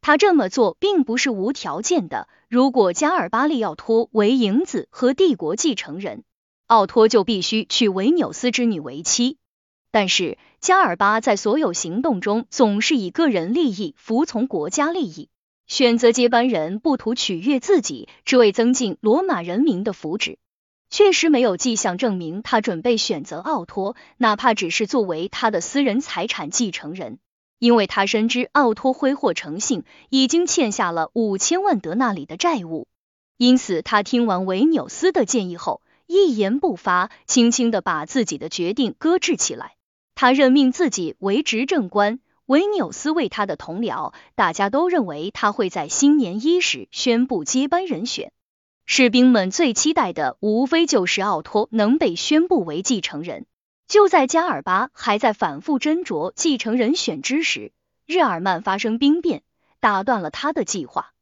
[0.00, 2.26] 他这么做并不是无条件的。
[2.48, 6.24] 如果加尔巴利奥托为影子和帝国继承人，
[6.66, 9.38] 奥托就必须娶维纽斯之女为妻。
[9.92, 15.28] 但是加尔巴在所有行动中总是以个人利益服从国家利益，
[15.68, 20.38] 选择接班人不图取悦自己，只为增进罗马人民的福祉。
[20.90, 27.18] 确实没有迹象证明他准备选择奥托，哪怕只是作为他的私人财产继承人，
[27.58, 32.86] 因为他深知奥托挥霍成性，已经欠下了五千万德纳里的债务。
[33.36, 39.74] 因此，他听完维纽斯的建议后，一言不发，轻轻的把自己的决定搁置起来。
[40.14, 44.12] 他任命自己为执政官，维纽斯为他的同僚。
[44.36, 48.30] 大家都认为他会在新年伊始宣布接班人选。
[48.86, 53.46] 士兵们最期待的，无非就是奥托能被宣布为继承人。
[53.88, 57.72] 就在加尔巴还在反复斟酌继承人选之时，
[58.06, 59.42] 日耳曼发生兵变，
[59.80, 61.12] 打断了他的计划。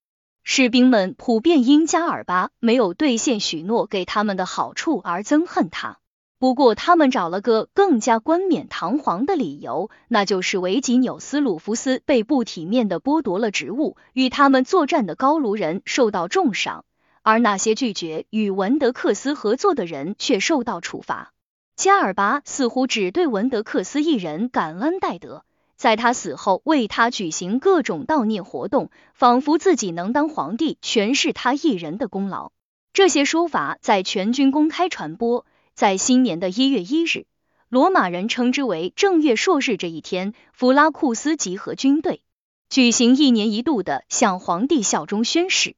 [0.42, 5.98] 士兵们普遍因加尔巴没有兑现许诺给他们的好处而憎恨他。
[6.40, 16.85] 不过，他们找了个更加冠冕堂皇的理由，那就是维吉纽斯鲁弗斯被不体面的剥夺了职务，与他们作战的高卢人受到重赏。
[17.23, 21.33] 而那些拒绝与文德克斯合作的人却受到处罚。
[21.77, 25.44] 加尔巴似乎只对文德克斯一人感恩戴德，
[25.77, 32.52] 在他死后为他举行各种悼念活动，仿佛自己能当皇帝全是他一人的功劳。
[32.92, 35.46] 这些说法在全军公开传播。
[35.75, 37.25] 在新年的一月一日，
[37.70, 42.23] 罗马人称之为正月朔日这一天，弗拉库斯集合军队，
[42.68, 45.75] 举行一年一度的向皇帝效忠宣誓。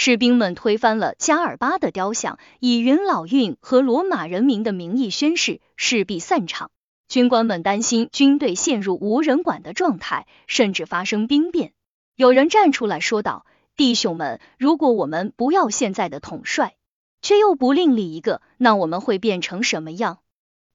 [0.00, 6.70] 士兵们推翻了加尔巴的雕像，以元老院和罗马人民的名义宣誓，势必散场。
[7.08, 11.72] 军官们担心军队陷入无人管的状态，甚至发生兵变。
[12.14, 13.44] 有人站出来说道
[13.76, 16.76] ：“弟兄们，如果我们不要现在的统帅，
[17.20, 20.20] 却又不另立一个，那我们会变成什么样？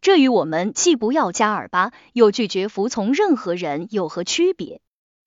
[0.02, 4.82] 这与我们既不要加尔巴，又拒绝服从任何人有何区别？”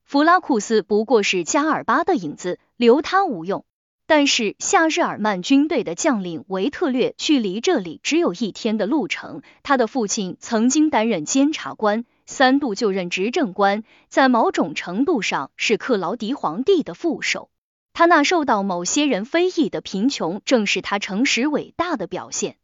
[0.05, 3.65] 弗拉库斯不过是加尔巴的影子，留他无用。
[4.09, 9.43] 但是夏日耳曼军队的将领维特略距离这里只有一天的路程。
[9.65, 17.51] 他的父亲曾经担任监察官，三度就任执政官，在某种程度上是克劳迪皇帝的副手。
[17.93, 22.59] 他那受到某些人非议的贫穷，正是他诚实伟大的表现。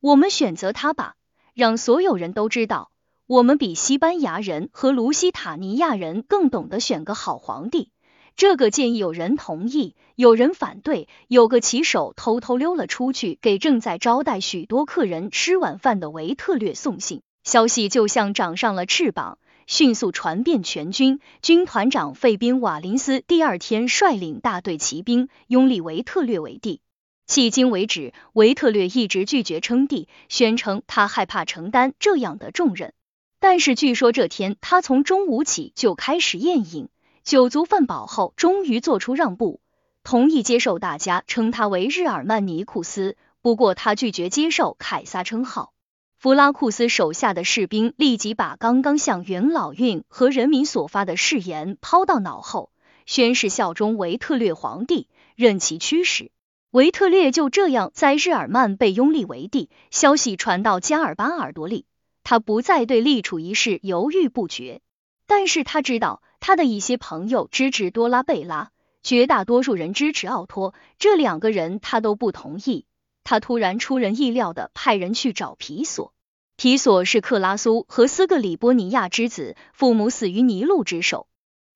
[0.00, 1.16] 我们选择他吧，
[1.52, 2.90] 让所有人都知道，
[3.26, 7.90] 我们比西班牙人和卢西塔尼亚人更懂得选个好皇帝。
[8.36, 11.08] 这个建议有人同意，有人反对。
[11.26, 17.22] 有个骑手偷偷溜了出去，给正在招待许多客人吃晚饭的维特略送信。
[17.44, 21.20] 消息就像长上了翅膀，迅速传遍全军。
[21.40, 26.82] 军团长费宾瓦林斯第二天率领大队骑兵拥立维特略为帝。
[27.26, 32.92] 迄今为止，维特略一直拒绝称帝，宣称他害怕承担这样的重任。
[33.40, 36.90] 但是据说这天他从中午起就开始宴饮。
[37.26, 39.58] 酒足饭饱后，终于做出让步，
[40.04, 43.16] 同意接受大家称他为日耳曼尼库斯。
[43.42, 45.72] 不过他拒绝接受凯撒称号。
[46.16, 52.70] 弗拉库斯手下的士兵立即把刚刚向元老院和人民所发的誓言抛到脑后，
[53.06, 56.30] 宣誓效忠维特略皇帝，任其驱使。
[56.70, 59.68] 维特略就这样在日耳曼被拥立为帝。
[59.90, 61.86] 消息传到加尔巴耳朵里，
[62.22, 64.80] 他不再对立储一事犹豫不决，
[65.26, 66.22] 但是他知道。
[66.46, 68.70] 他的一些朋友支持多拉贝拉，
[69.02, 72.86] 绝大多数人支持奥托，这两个人他都不同意。
[73.24, 76.14] 他突然出人意料的派人去找皮索。
[76.54, 81.26] 皮索是克拉苏和斯格里波尼亚之子，父母死于尼禄之手。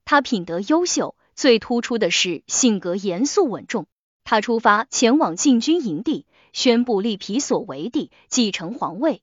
[0.05, 3.89] 他品德优秀，最突出的是性格严肃稳重。
[4.23, 9.21] 他出发前往禁军营地，宣布立皮索为帝，继承皇位。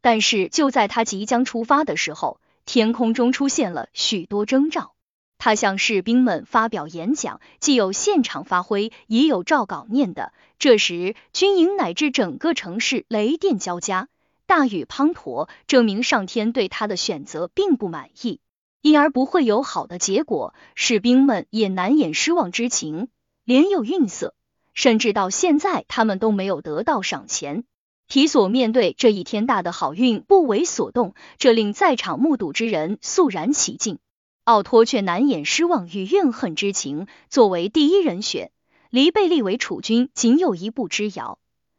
[0.00, 4.94] 但是就在他即将出发的时候，天空中出现了许多征兆，
[5.38, 10.32] 他向士兵们发表演讲，既有现场发挥，也有照稿念的。
[10.58, 14.08] 这时，军营乃至整个城市雷电交加，
[14.46, 18.40] 大雨滂沱，证明上天对他的选择并不满意，
[18.80, 20.54] 因而不会有好的结果。
[20.74, 23.08] 士兵们也难掩失望之情，
[23.44, 24.34] 脸有愠色，
[24.72, 27.64] 甚至到现在，他们都没有得到赏钱。
[28.06, 33.98] 提索面对这一天大的好运不为所动，这令在场目睹之人肃然起敬。
[34.44, 37.06] 奥托却难掩失望与怨恨之情。
[37.30, 38.50] 作为第一人选，
[38.90, 41.38] 离被立为储君仅有一步之遥，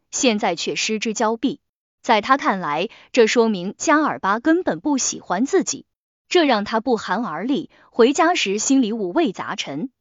[0.09, 1.59] 现在却失之交臂。
[2.01, 5.85] 在他看来，这说明加尔巴根本不喜欢自己，
[6.27, 7.69] 这让他不寒而栗。
[7.91, 9.91] 回家时心里五味杂陈，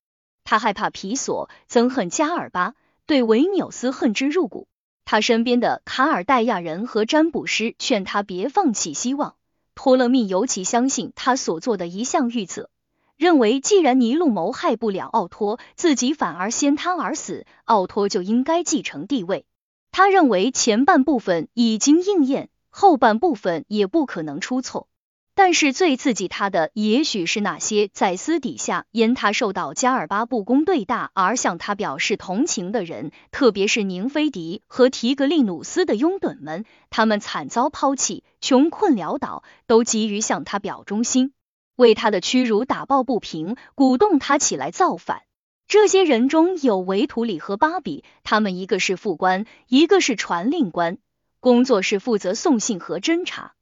[0.42, 2.74] 他害怕皮索，憎恨加尔巴，
[3.06, 4.68] 对维纽斯恨之入骨。
[5.04, 9.34] 他身边的卡尔代亚人和占卜师劝他别放弃希望。
[9.74, 12.70] 托勒密尤其相信他所做的一项预测，
[13.16, 19.44] 认为既然尼禄谋害不了奥托，自己反而先他而死，奥托就应该继承帝位。
[19.90, 24.88] 他认为前半部分已经应验，后半部分也不可能出错。
[25.36, 36.64] 但是最刺激他的，也许是那些在私底下因他受到加尔巴不公对待而向他表示同情的人，特别是宁菲迪和提格利努斯的拥趸们。
[36.88, 41.32] 他们惨遭抛弃，穷困潦倒，都急于向他表忠心，
[41.74, 45.22] 为他的屈辱打抱不平，鼓动他起来造反。
[45.66, 50.98] 这些人中有维图里和巴比，他们一个是副官，一个是传令官，
[51.40, 53.53] 工作是负责送信和侦查。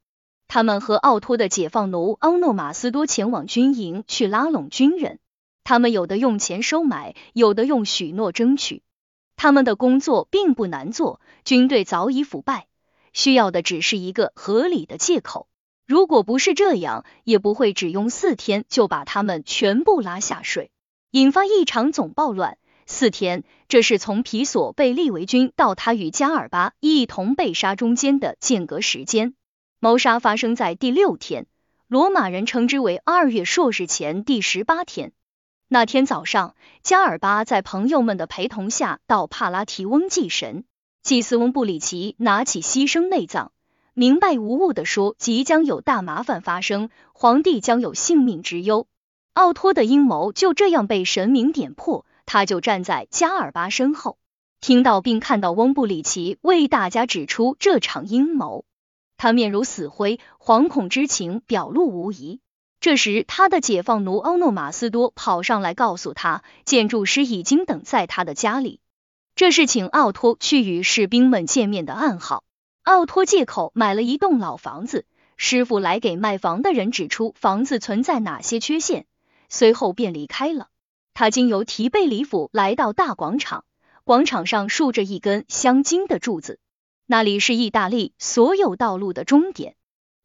[0.53, 5.17] 他们和奥托的解放奴奥诺马斯多前往军营去拉拢军人，
[5.63, 8.83] 他们有的用钱收买，有的用许诺争取。
[9.35, 12.67] 他们的工作并不难做，军队早已腐败，
[13.13, 15.47] 需要的只是一个合理的借口。
[15.87, 20.69] 如果不是这样，也不会只用四天就把他们全部拉下水，
[21.09, 22.59] 引发一场总暴乱。
[22.85, 29.33] 四天，这是从皮索被立为军到他与加尔巴一同被杀中间的间隔时间。
[29.83, 31.45] 谋杀发生在第六天，
[31.89, 35.11] 罗马人称之为二月朔日前第十八天。
[35.67, 40.63] 那天早上，加尔巴在朋友们的陪同下到帕拉提翁祭神。
[41.01, 43.51] 祭司翁布里奇拿起牺牲内脏，
[43.93, 48.87] 明白无误的说，即将有大麻烦发生，皇帝将有性命之忧。
[49.33, 54.17] 奥托的阴谋就这样被神明点破，他就站在加尔巴身后，
[54.61, 58.63] 听到并看到翁布里奇为大家指出这场阴谋。
[59.17, 62.39] 他面如死灰，惶恐之情表露无遗。
[62.79, 68.81] 这时，他的解放奴欧诺马斯多跑上来告诉他，建筑师已经等在他的家里，
[69.35, 72.43] 这是请奥托去与士兵们见面的暗号。
[72.83, 75.05] 奥托借口买了一栋老房子，
[75.37, 79.05] 师傅来给卖房的人指出房子存在哪些缺陷，
[79.47, 80.67] 随后便离开了。
[81.13, 83.63] 他经由提贝里府来到大广场，
[84.03, 86.59] 广场上竖着一根镶金的柱子，
[87.13, 89.75] 那里是意大利所有道路的终点。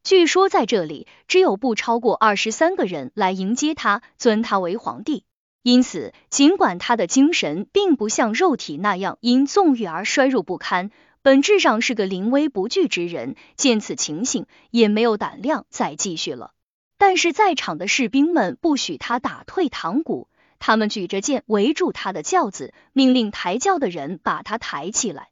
[0.03, 5.25] 据说在这里只有不超过二十三个人来迎接他，尊他为皇帝。
[5.63, 13.37] 因此，尽管他的精神并不像肉体那样因纵欲而衰弱不堪，本质上是个临危不惧之人。
[13.55, 16.53] 见此情形，也没有胆量再继续了。
[16.97, 20.27] 但是在场的士兵们不许他打退堂鼓，
[20.59, 25.29] 他们举着剑围住他的轿子，命令抬轿的人把他抬起来。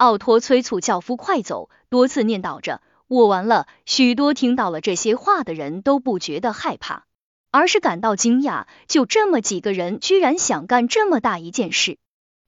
[0.00, 2.80] 奥托催促轿夫快走，多次念叨着。
[3.06, 7.04] 我完了，许多听到了这些话的人都不觉得害怕，
[7.50, 8.64] 而是感到惊讶。
[8.88, 11.98] 就这么几个人，居然想干这么大一件事。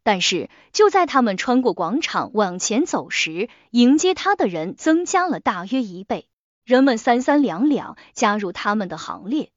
[0.02, 6.28] 但是就在他们穿过广场往前走时，迎接他的人增加了大约一倍，
[6.64, 9.50] 人们三三两两加入他们的行列。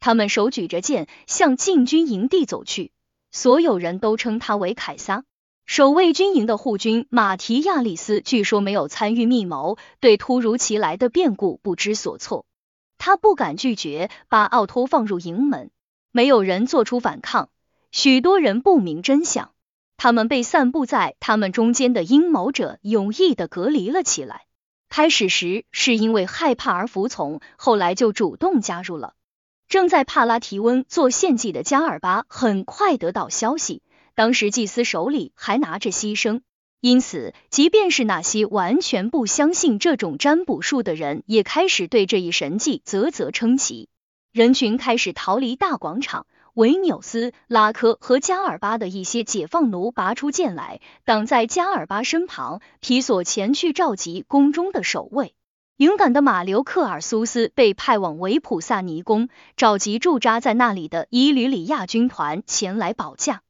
[0.00, 2.90] 他们手举着剑向禁军营地走去，
[3.30, 5.22] 所有人都称他为凯撒。
[5.66, 12.46] 守卫军营的护军马提亚利斯据说没有参与密谋，对突如其来的变故不知所措。
[12.98, 15.72] 他不敢拒绝把奥托放入营门，
[16.12, 17.50] 没有人做出反抗。
[17.90, 19.50] 许多人不明真相，
[19.96, 24.42] 他们被散布在他们中间的阴谋者有意的隔离了起来。
[24.88, 29.14] 开始时是因为害怕而服从，后来就主动加入了。
[29.68, 33.82] 正在帕拉提温做献祭的加尔巴很快得到消息。
[34.16, 36.40] 当时祭司手里还拿着牺牲，
[36.80, 43.90] 因此，即便是那些完全不相信这种占卜术的人，也开始对这一神迹啧啧称奇。
[44.32, 46.26] 人群开始逃离大广场。
[46.54, 55.34] 维纽斯、拉科和加尔巴的一些解放奴拔出剑来，挡在加尔巴身旁，提索前去召集宫中的守卫。
[55.76, 63.42] 勇敢的马留克尔苏斯被派往维普萨尼宫，召集驻扎在那里的伊吕里亚军团前来保驾。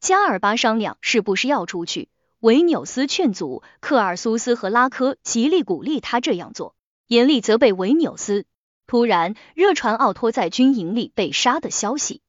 [0.00, 2.08] 加尔巴商量是不是要出去，
[2.40, 6.74] 维纽斯劝阻，克尔苏斯和拉科极力鼓励他这样做，
[7.06, 8.46] 严厉责备维纽斯。
[8.86, 12.22] 突然，热传奥托在军营里被杀的消息，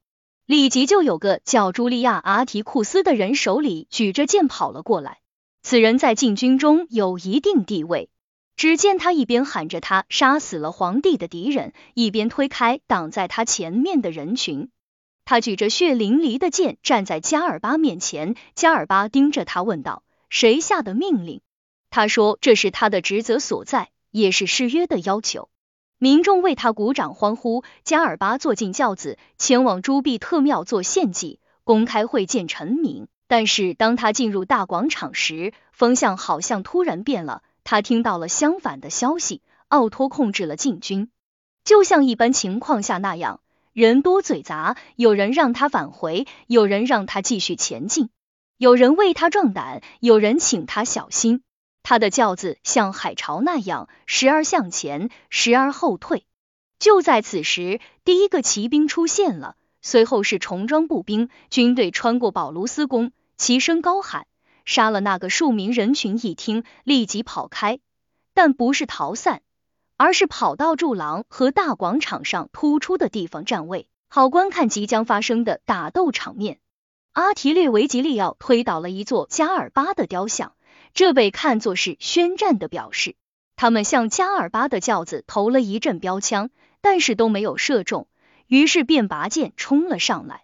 [0.44, 5.18] 立即就有个叫茱莉亚·阿提库斯的人手里举着剑跑了过来。
[5.62, 8.10] 此人在禁军中有一定地位。
[8.54, 14.68] 只见他一边喊着他杀死了皇帝的敌人，一边推开挡在他前面的人群。
[15.24, 21.40] 他举着血淋淋的剑站在加尔巴面前，加尔巴盯着他问道：“谁下的命令？”
[21.90, 25.48] 他说：“这是他的职责所在，也是誓约的要求。”
[25.98, 27.62] 民众为他鼓掌欢呼。
[27.84, 33.06] 加尔巴坐进轿子，前往朱庇特庙做献祭，公开会见臣民。
[33.28, 37.42] 但是当他进入大广场时，风向好像突然变了。
[37.62, 41.08] 他听到了相反的消息：奥托控制了禁军，
[41.62, 43.40] 就像一般情况下那样。
[43.72, 48.10] 人多嘴杂，有人让他返回，有人让他继续前进，
[48.58, 51.42] 有人为他壮胆，有人请他小心。
[51.82, 56.26] 他的轿子像海潮那样，时而向前，时而后退。
[56.78, 61.30] 就在此时，第一个骑兵出现了，随后是重装步兵。
[61.48, 64.26] 军队穿过保卢斯宫，齐声高喊
[64.66, 67.78] ：“杀了那个庶民！”人群一听，立即跑开，
[68.34, 69.40] 但不是逃散。
[70.02, 76.58] 而是跑到柱廊和大广场上突出的地方站位，好观看即将发生的打斗场面。
[77.12, 80.54] 阿提略维吉利奥推倒了一座加尔巴的雕像，
[80.92, 83.14] 这被看作是宣战的表示。
[83.54, 86.50] 他们向加尔巴的轿子投了一阵标枪，
[86.80, 88.08] 但是都没有射中，
[88.48, 90.42] 于是便拔剑冲了上来。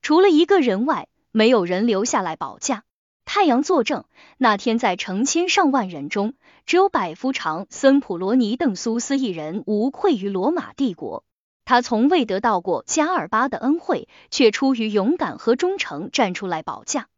[0.00, 2.84] 除了一个人外，没有人留下来保驾。
[3.24, 4.04] 太阳作证，
[4.38, 6.34] 那天在成千上万人中，
[6.66, 11.24] 只有百夫长森普罗尼邓苏斯一人无愧于罗马帝国。
[11.64, 17.08] 他从未得到过加尔巴的恩惠，却出于勇敢和忠诚站出来保驾。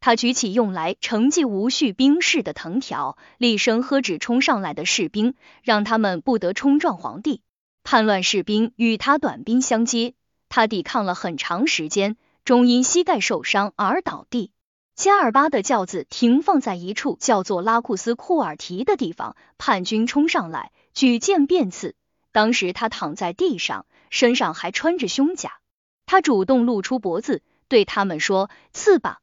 [0.00, 7.40] 他举起用来承继无序兵士的藤条，厉声呵止冲上来的士兵，让他们不得冲撞皇帝。
[7.84, 10.14] 叛乱士兵与他短兵相接，
[10.48, 14.50] 他抵抗了很长时间，终因膝盖受伤而倒地。
[15.02, 21.96] 加尔巴的轿子停放在一处叫做拉库斯库尔提的地方，叛军冲上来，举剑便刺。
[22.30, 25.54] 当时他躺在地上，身上还穿着胸甲。
[26.06, 29.18] 他主动露出脖子，对他们说：“刺吧，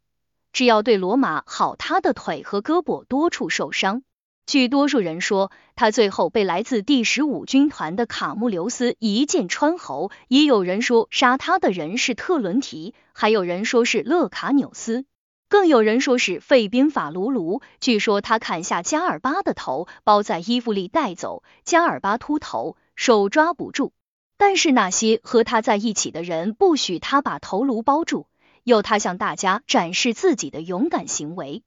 [0.52, 4.04] 只要对罗马好，他的腿和胳膊多处受伤。”
[4.46, 15.06] 据多数人说，他最后被来自第十五军团的卡穆留斯一剑穿喉；也有人说杀他的人是特伦提，还有人说是勒卡纽斯，
[15.50, 17.62] 更有人说是费宾法卢卢。
[17.82, 21.42] 据说他砍下加尔巴的头，包在衣服里带走。
[21.64, 23.92] 加尔巴秃头，手抓不住，
[24.38, 28.28] 但是那些和他在一起的人不许他把头颅包住，
[28.64, 31.64] 要他向大家展示自己的勇敢行为。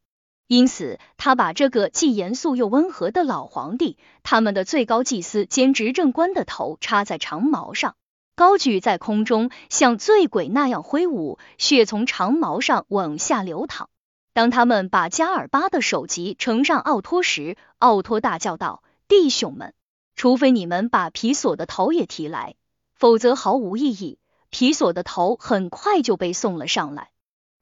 [0.46, 7.96] 因此，他把这个既严肃又温和的老皇帝，他们的最高祭司兼执政官的头插在长矛上，
[8.42, 13.88] 高举在空中，像醉鬼那样挥舞，血从长矛上往下流淌。
[14.32, 19.74] 当他们把加尔巴的首级呈上奥托时，奥托大叫道：“弟兄们，
[20.16, 22.56] 除非你们把皮索的头也提来，
[22.96, 24.18] 否则毫无意义。”
[24.50, 27.10] 皮索的头很快就被送了上来。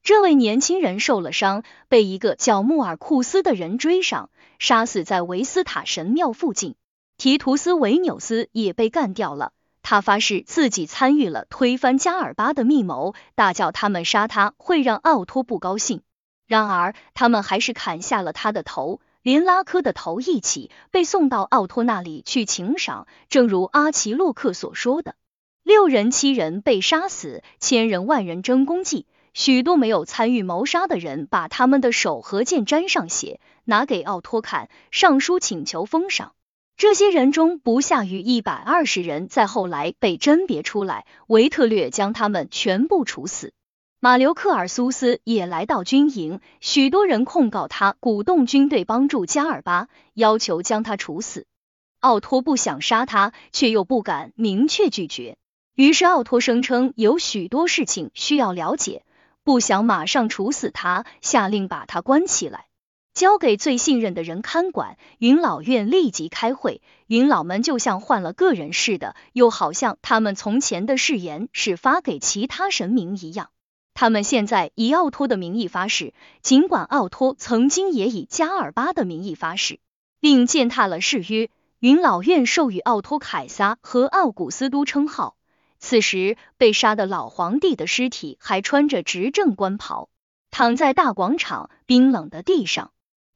[0.03, 6.75] 这位年轻人受了伤，被一个叫穆尔库斯的人追上，杀死在维斯塔神庙附近。
[7.19, 9.53] 提图斯维纽斯也被干掉了。
[9.83, 16.03] 他发誓自己参与了推翻加尔巴的密谋，大叫他们杀他会让奥托不高兴。
[16.47, 23.07] 然而他们还是砍下了他的头，连拉科的头一起被送到奥托那里去请赏。
[23.29, 25.15] 正如阿奇洛克所说的，
[25.63, 29.07] 六人七人被杀死，千人万人争功绩。
[29.33, 36.33] 许多没有参与谋杀的人把他们的手和剑沾上血，拿给奥托看，上书请求封赏。
[36.81, 43.53] 这些人中不下于一百二十人，在后来被甄别出来，维特略将他们全部处死。
[44.01, 51.45] 马留克尔苏斯也来到军营，许多人控告他鼓动军队帮助加尔巴，要求将他处死。
[51.99, 55.37] 奥托不想杀他，却又不敢明确拒绝，
[55.75, 59.03] 于是奥托声称有许多事情需要了解。
[59.45, 62.69] 不想马上处死他，下令把他关起来，
[63.21, 64.97] 交给最信任的人看管。
[65.19, 73.51] 云老院立即开会，云老们就像换了个人似的，又好像他们从前的誓言是发给其他神明一样。
[73.93, 79.81] 他们现在以奥托的名义发誓，尽管奥托曾经也以加尔巴的名义发誓，
[80.21, 81.51] 并践踏了誓约。
[81.79, 85.37] 云老院授予奥托凯撒和奥古斯都称号。
[85.79, 90.09] 此时，被杀的老皇帝的尸体还穿着执政官袍，
[90.51, 92.93] 躺在大广场冰冷的地上。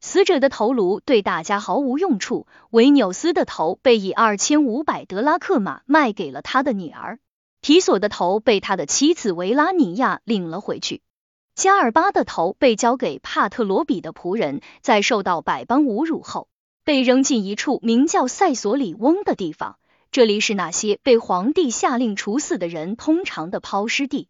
[0.06, 2.46] 死者的头颅对大家毫无用处。
[2.68, 7.18] 维纽斯的头被以二千五百德拉克马卖给了他的女儿，
[7.62, 11.00] 提索的头被他的妻子维拉尼亚领了回去，
[11.54, 16.48] 加尔巴的头被交给帕特罗比的仆人，在受到百般侮辱后，
[16.84, 19.78] 被扔进一处名叫塞索里翁的地方。
[20.12, 24.28] 这里是那些被皇帝下令处死的人通常的抛尸地。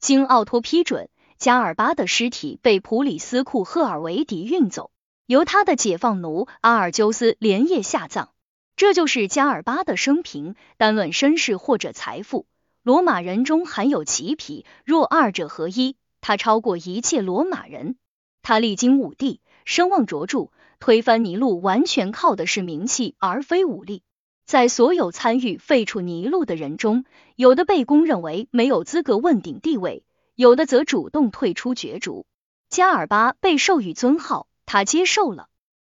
[0.00, 1.08] 经奥托批准，
[1.38, 4.90] 加尔巴的尸体被普里斯库赫尔维迪运走，
[5.26, 8.30] 由他的解放奴阿尔鸠斯连夜下葬。
[8.74, 10.56] 这就是加尔巴的生平。
[10.76, 12.46] 单论身世或者财富，
[12.82, 17.96] 罗马人中含有其匹；若二者合一，他超过一切罗马人。
[18.42, 20.50] 他历经五帝，声望卓著，
[20.80, 24.02] 推翻尼禄完全靠的是名气而非武力。
[24.44, 27.04] 在所有参与废除尼禄的人中，
[27.36, 30.02] 有的被公认为没有资格问鼎地位，
[30.34, 32.26] 有的则主动退出角逐。
[32.68, 35.50] 加尔巴被授予尊号，他接受了。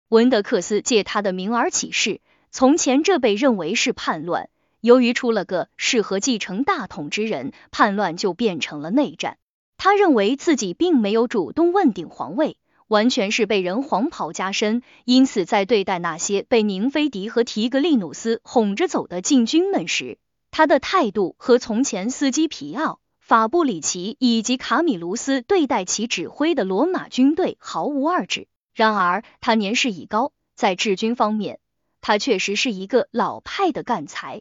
[0.09, 4.49] 文德克斯借他的名而起事，从前这被认为是叛乱，
[4.81, 9.37] 由于出了个适合继承大统之人，叛乱就变成了内战。
[9.77, 12.57] 他认为自己并没有主动问鼎皇位。
[12.89, 20.17] 完全是被人黄袍加身，因此在对待那些被宁菲迪和提格利努斯哄着走的禁军们时，
[20.51, 28.49] 他的态度和从前斯基皮奥、法布里奇以及卡米卢斯对待其指挥的罗马军队毫无二致。
[28.81, 31.59] 然而他年事已高，在治军方面，
[32.01, 34.41] 他确实是一个老派的干才，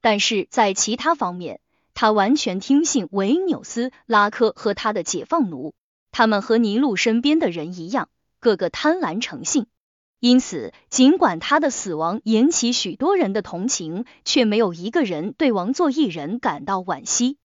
[0.00, 1.60] 但是在其他方面，
[1.92, 5.74] 他完全听信维纽斯、拉科和他的解放奴。
[6.12, 8.08] 他们和尼禄身边的人一样，
[8.40, 9.66] 个个贪婪成性，
[10.18, 17.36] 因此尽管他的死亡引起许多人的同情，却没有一个人对王座一人感到惋惜。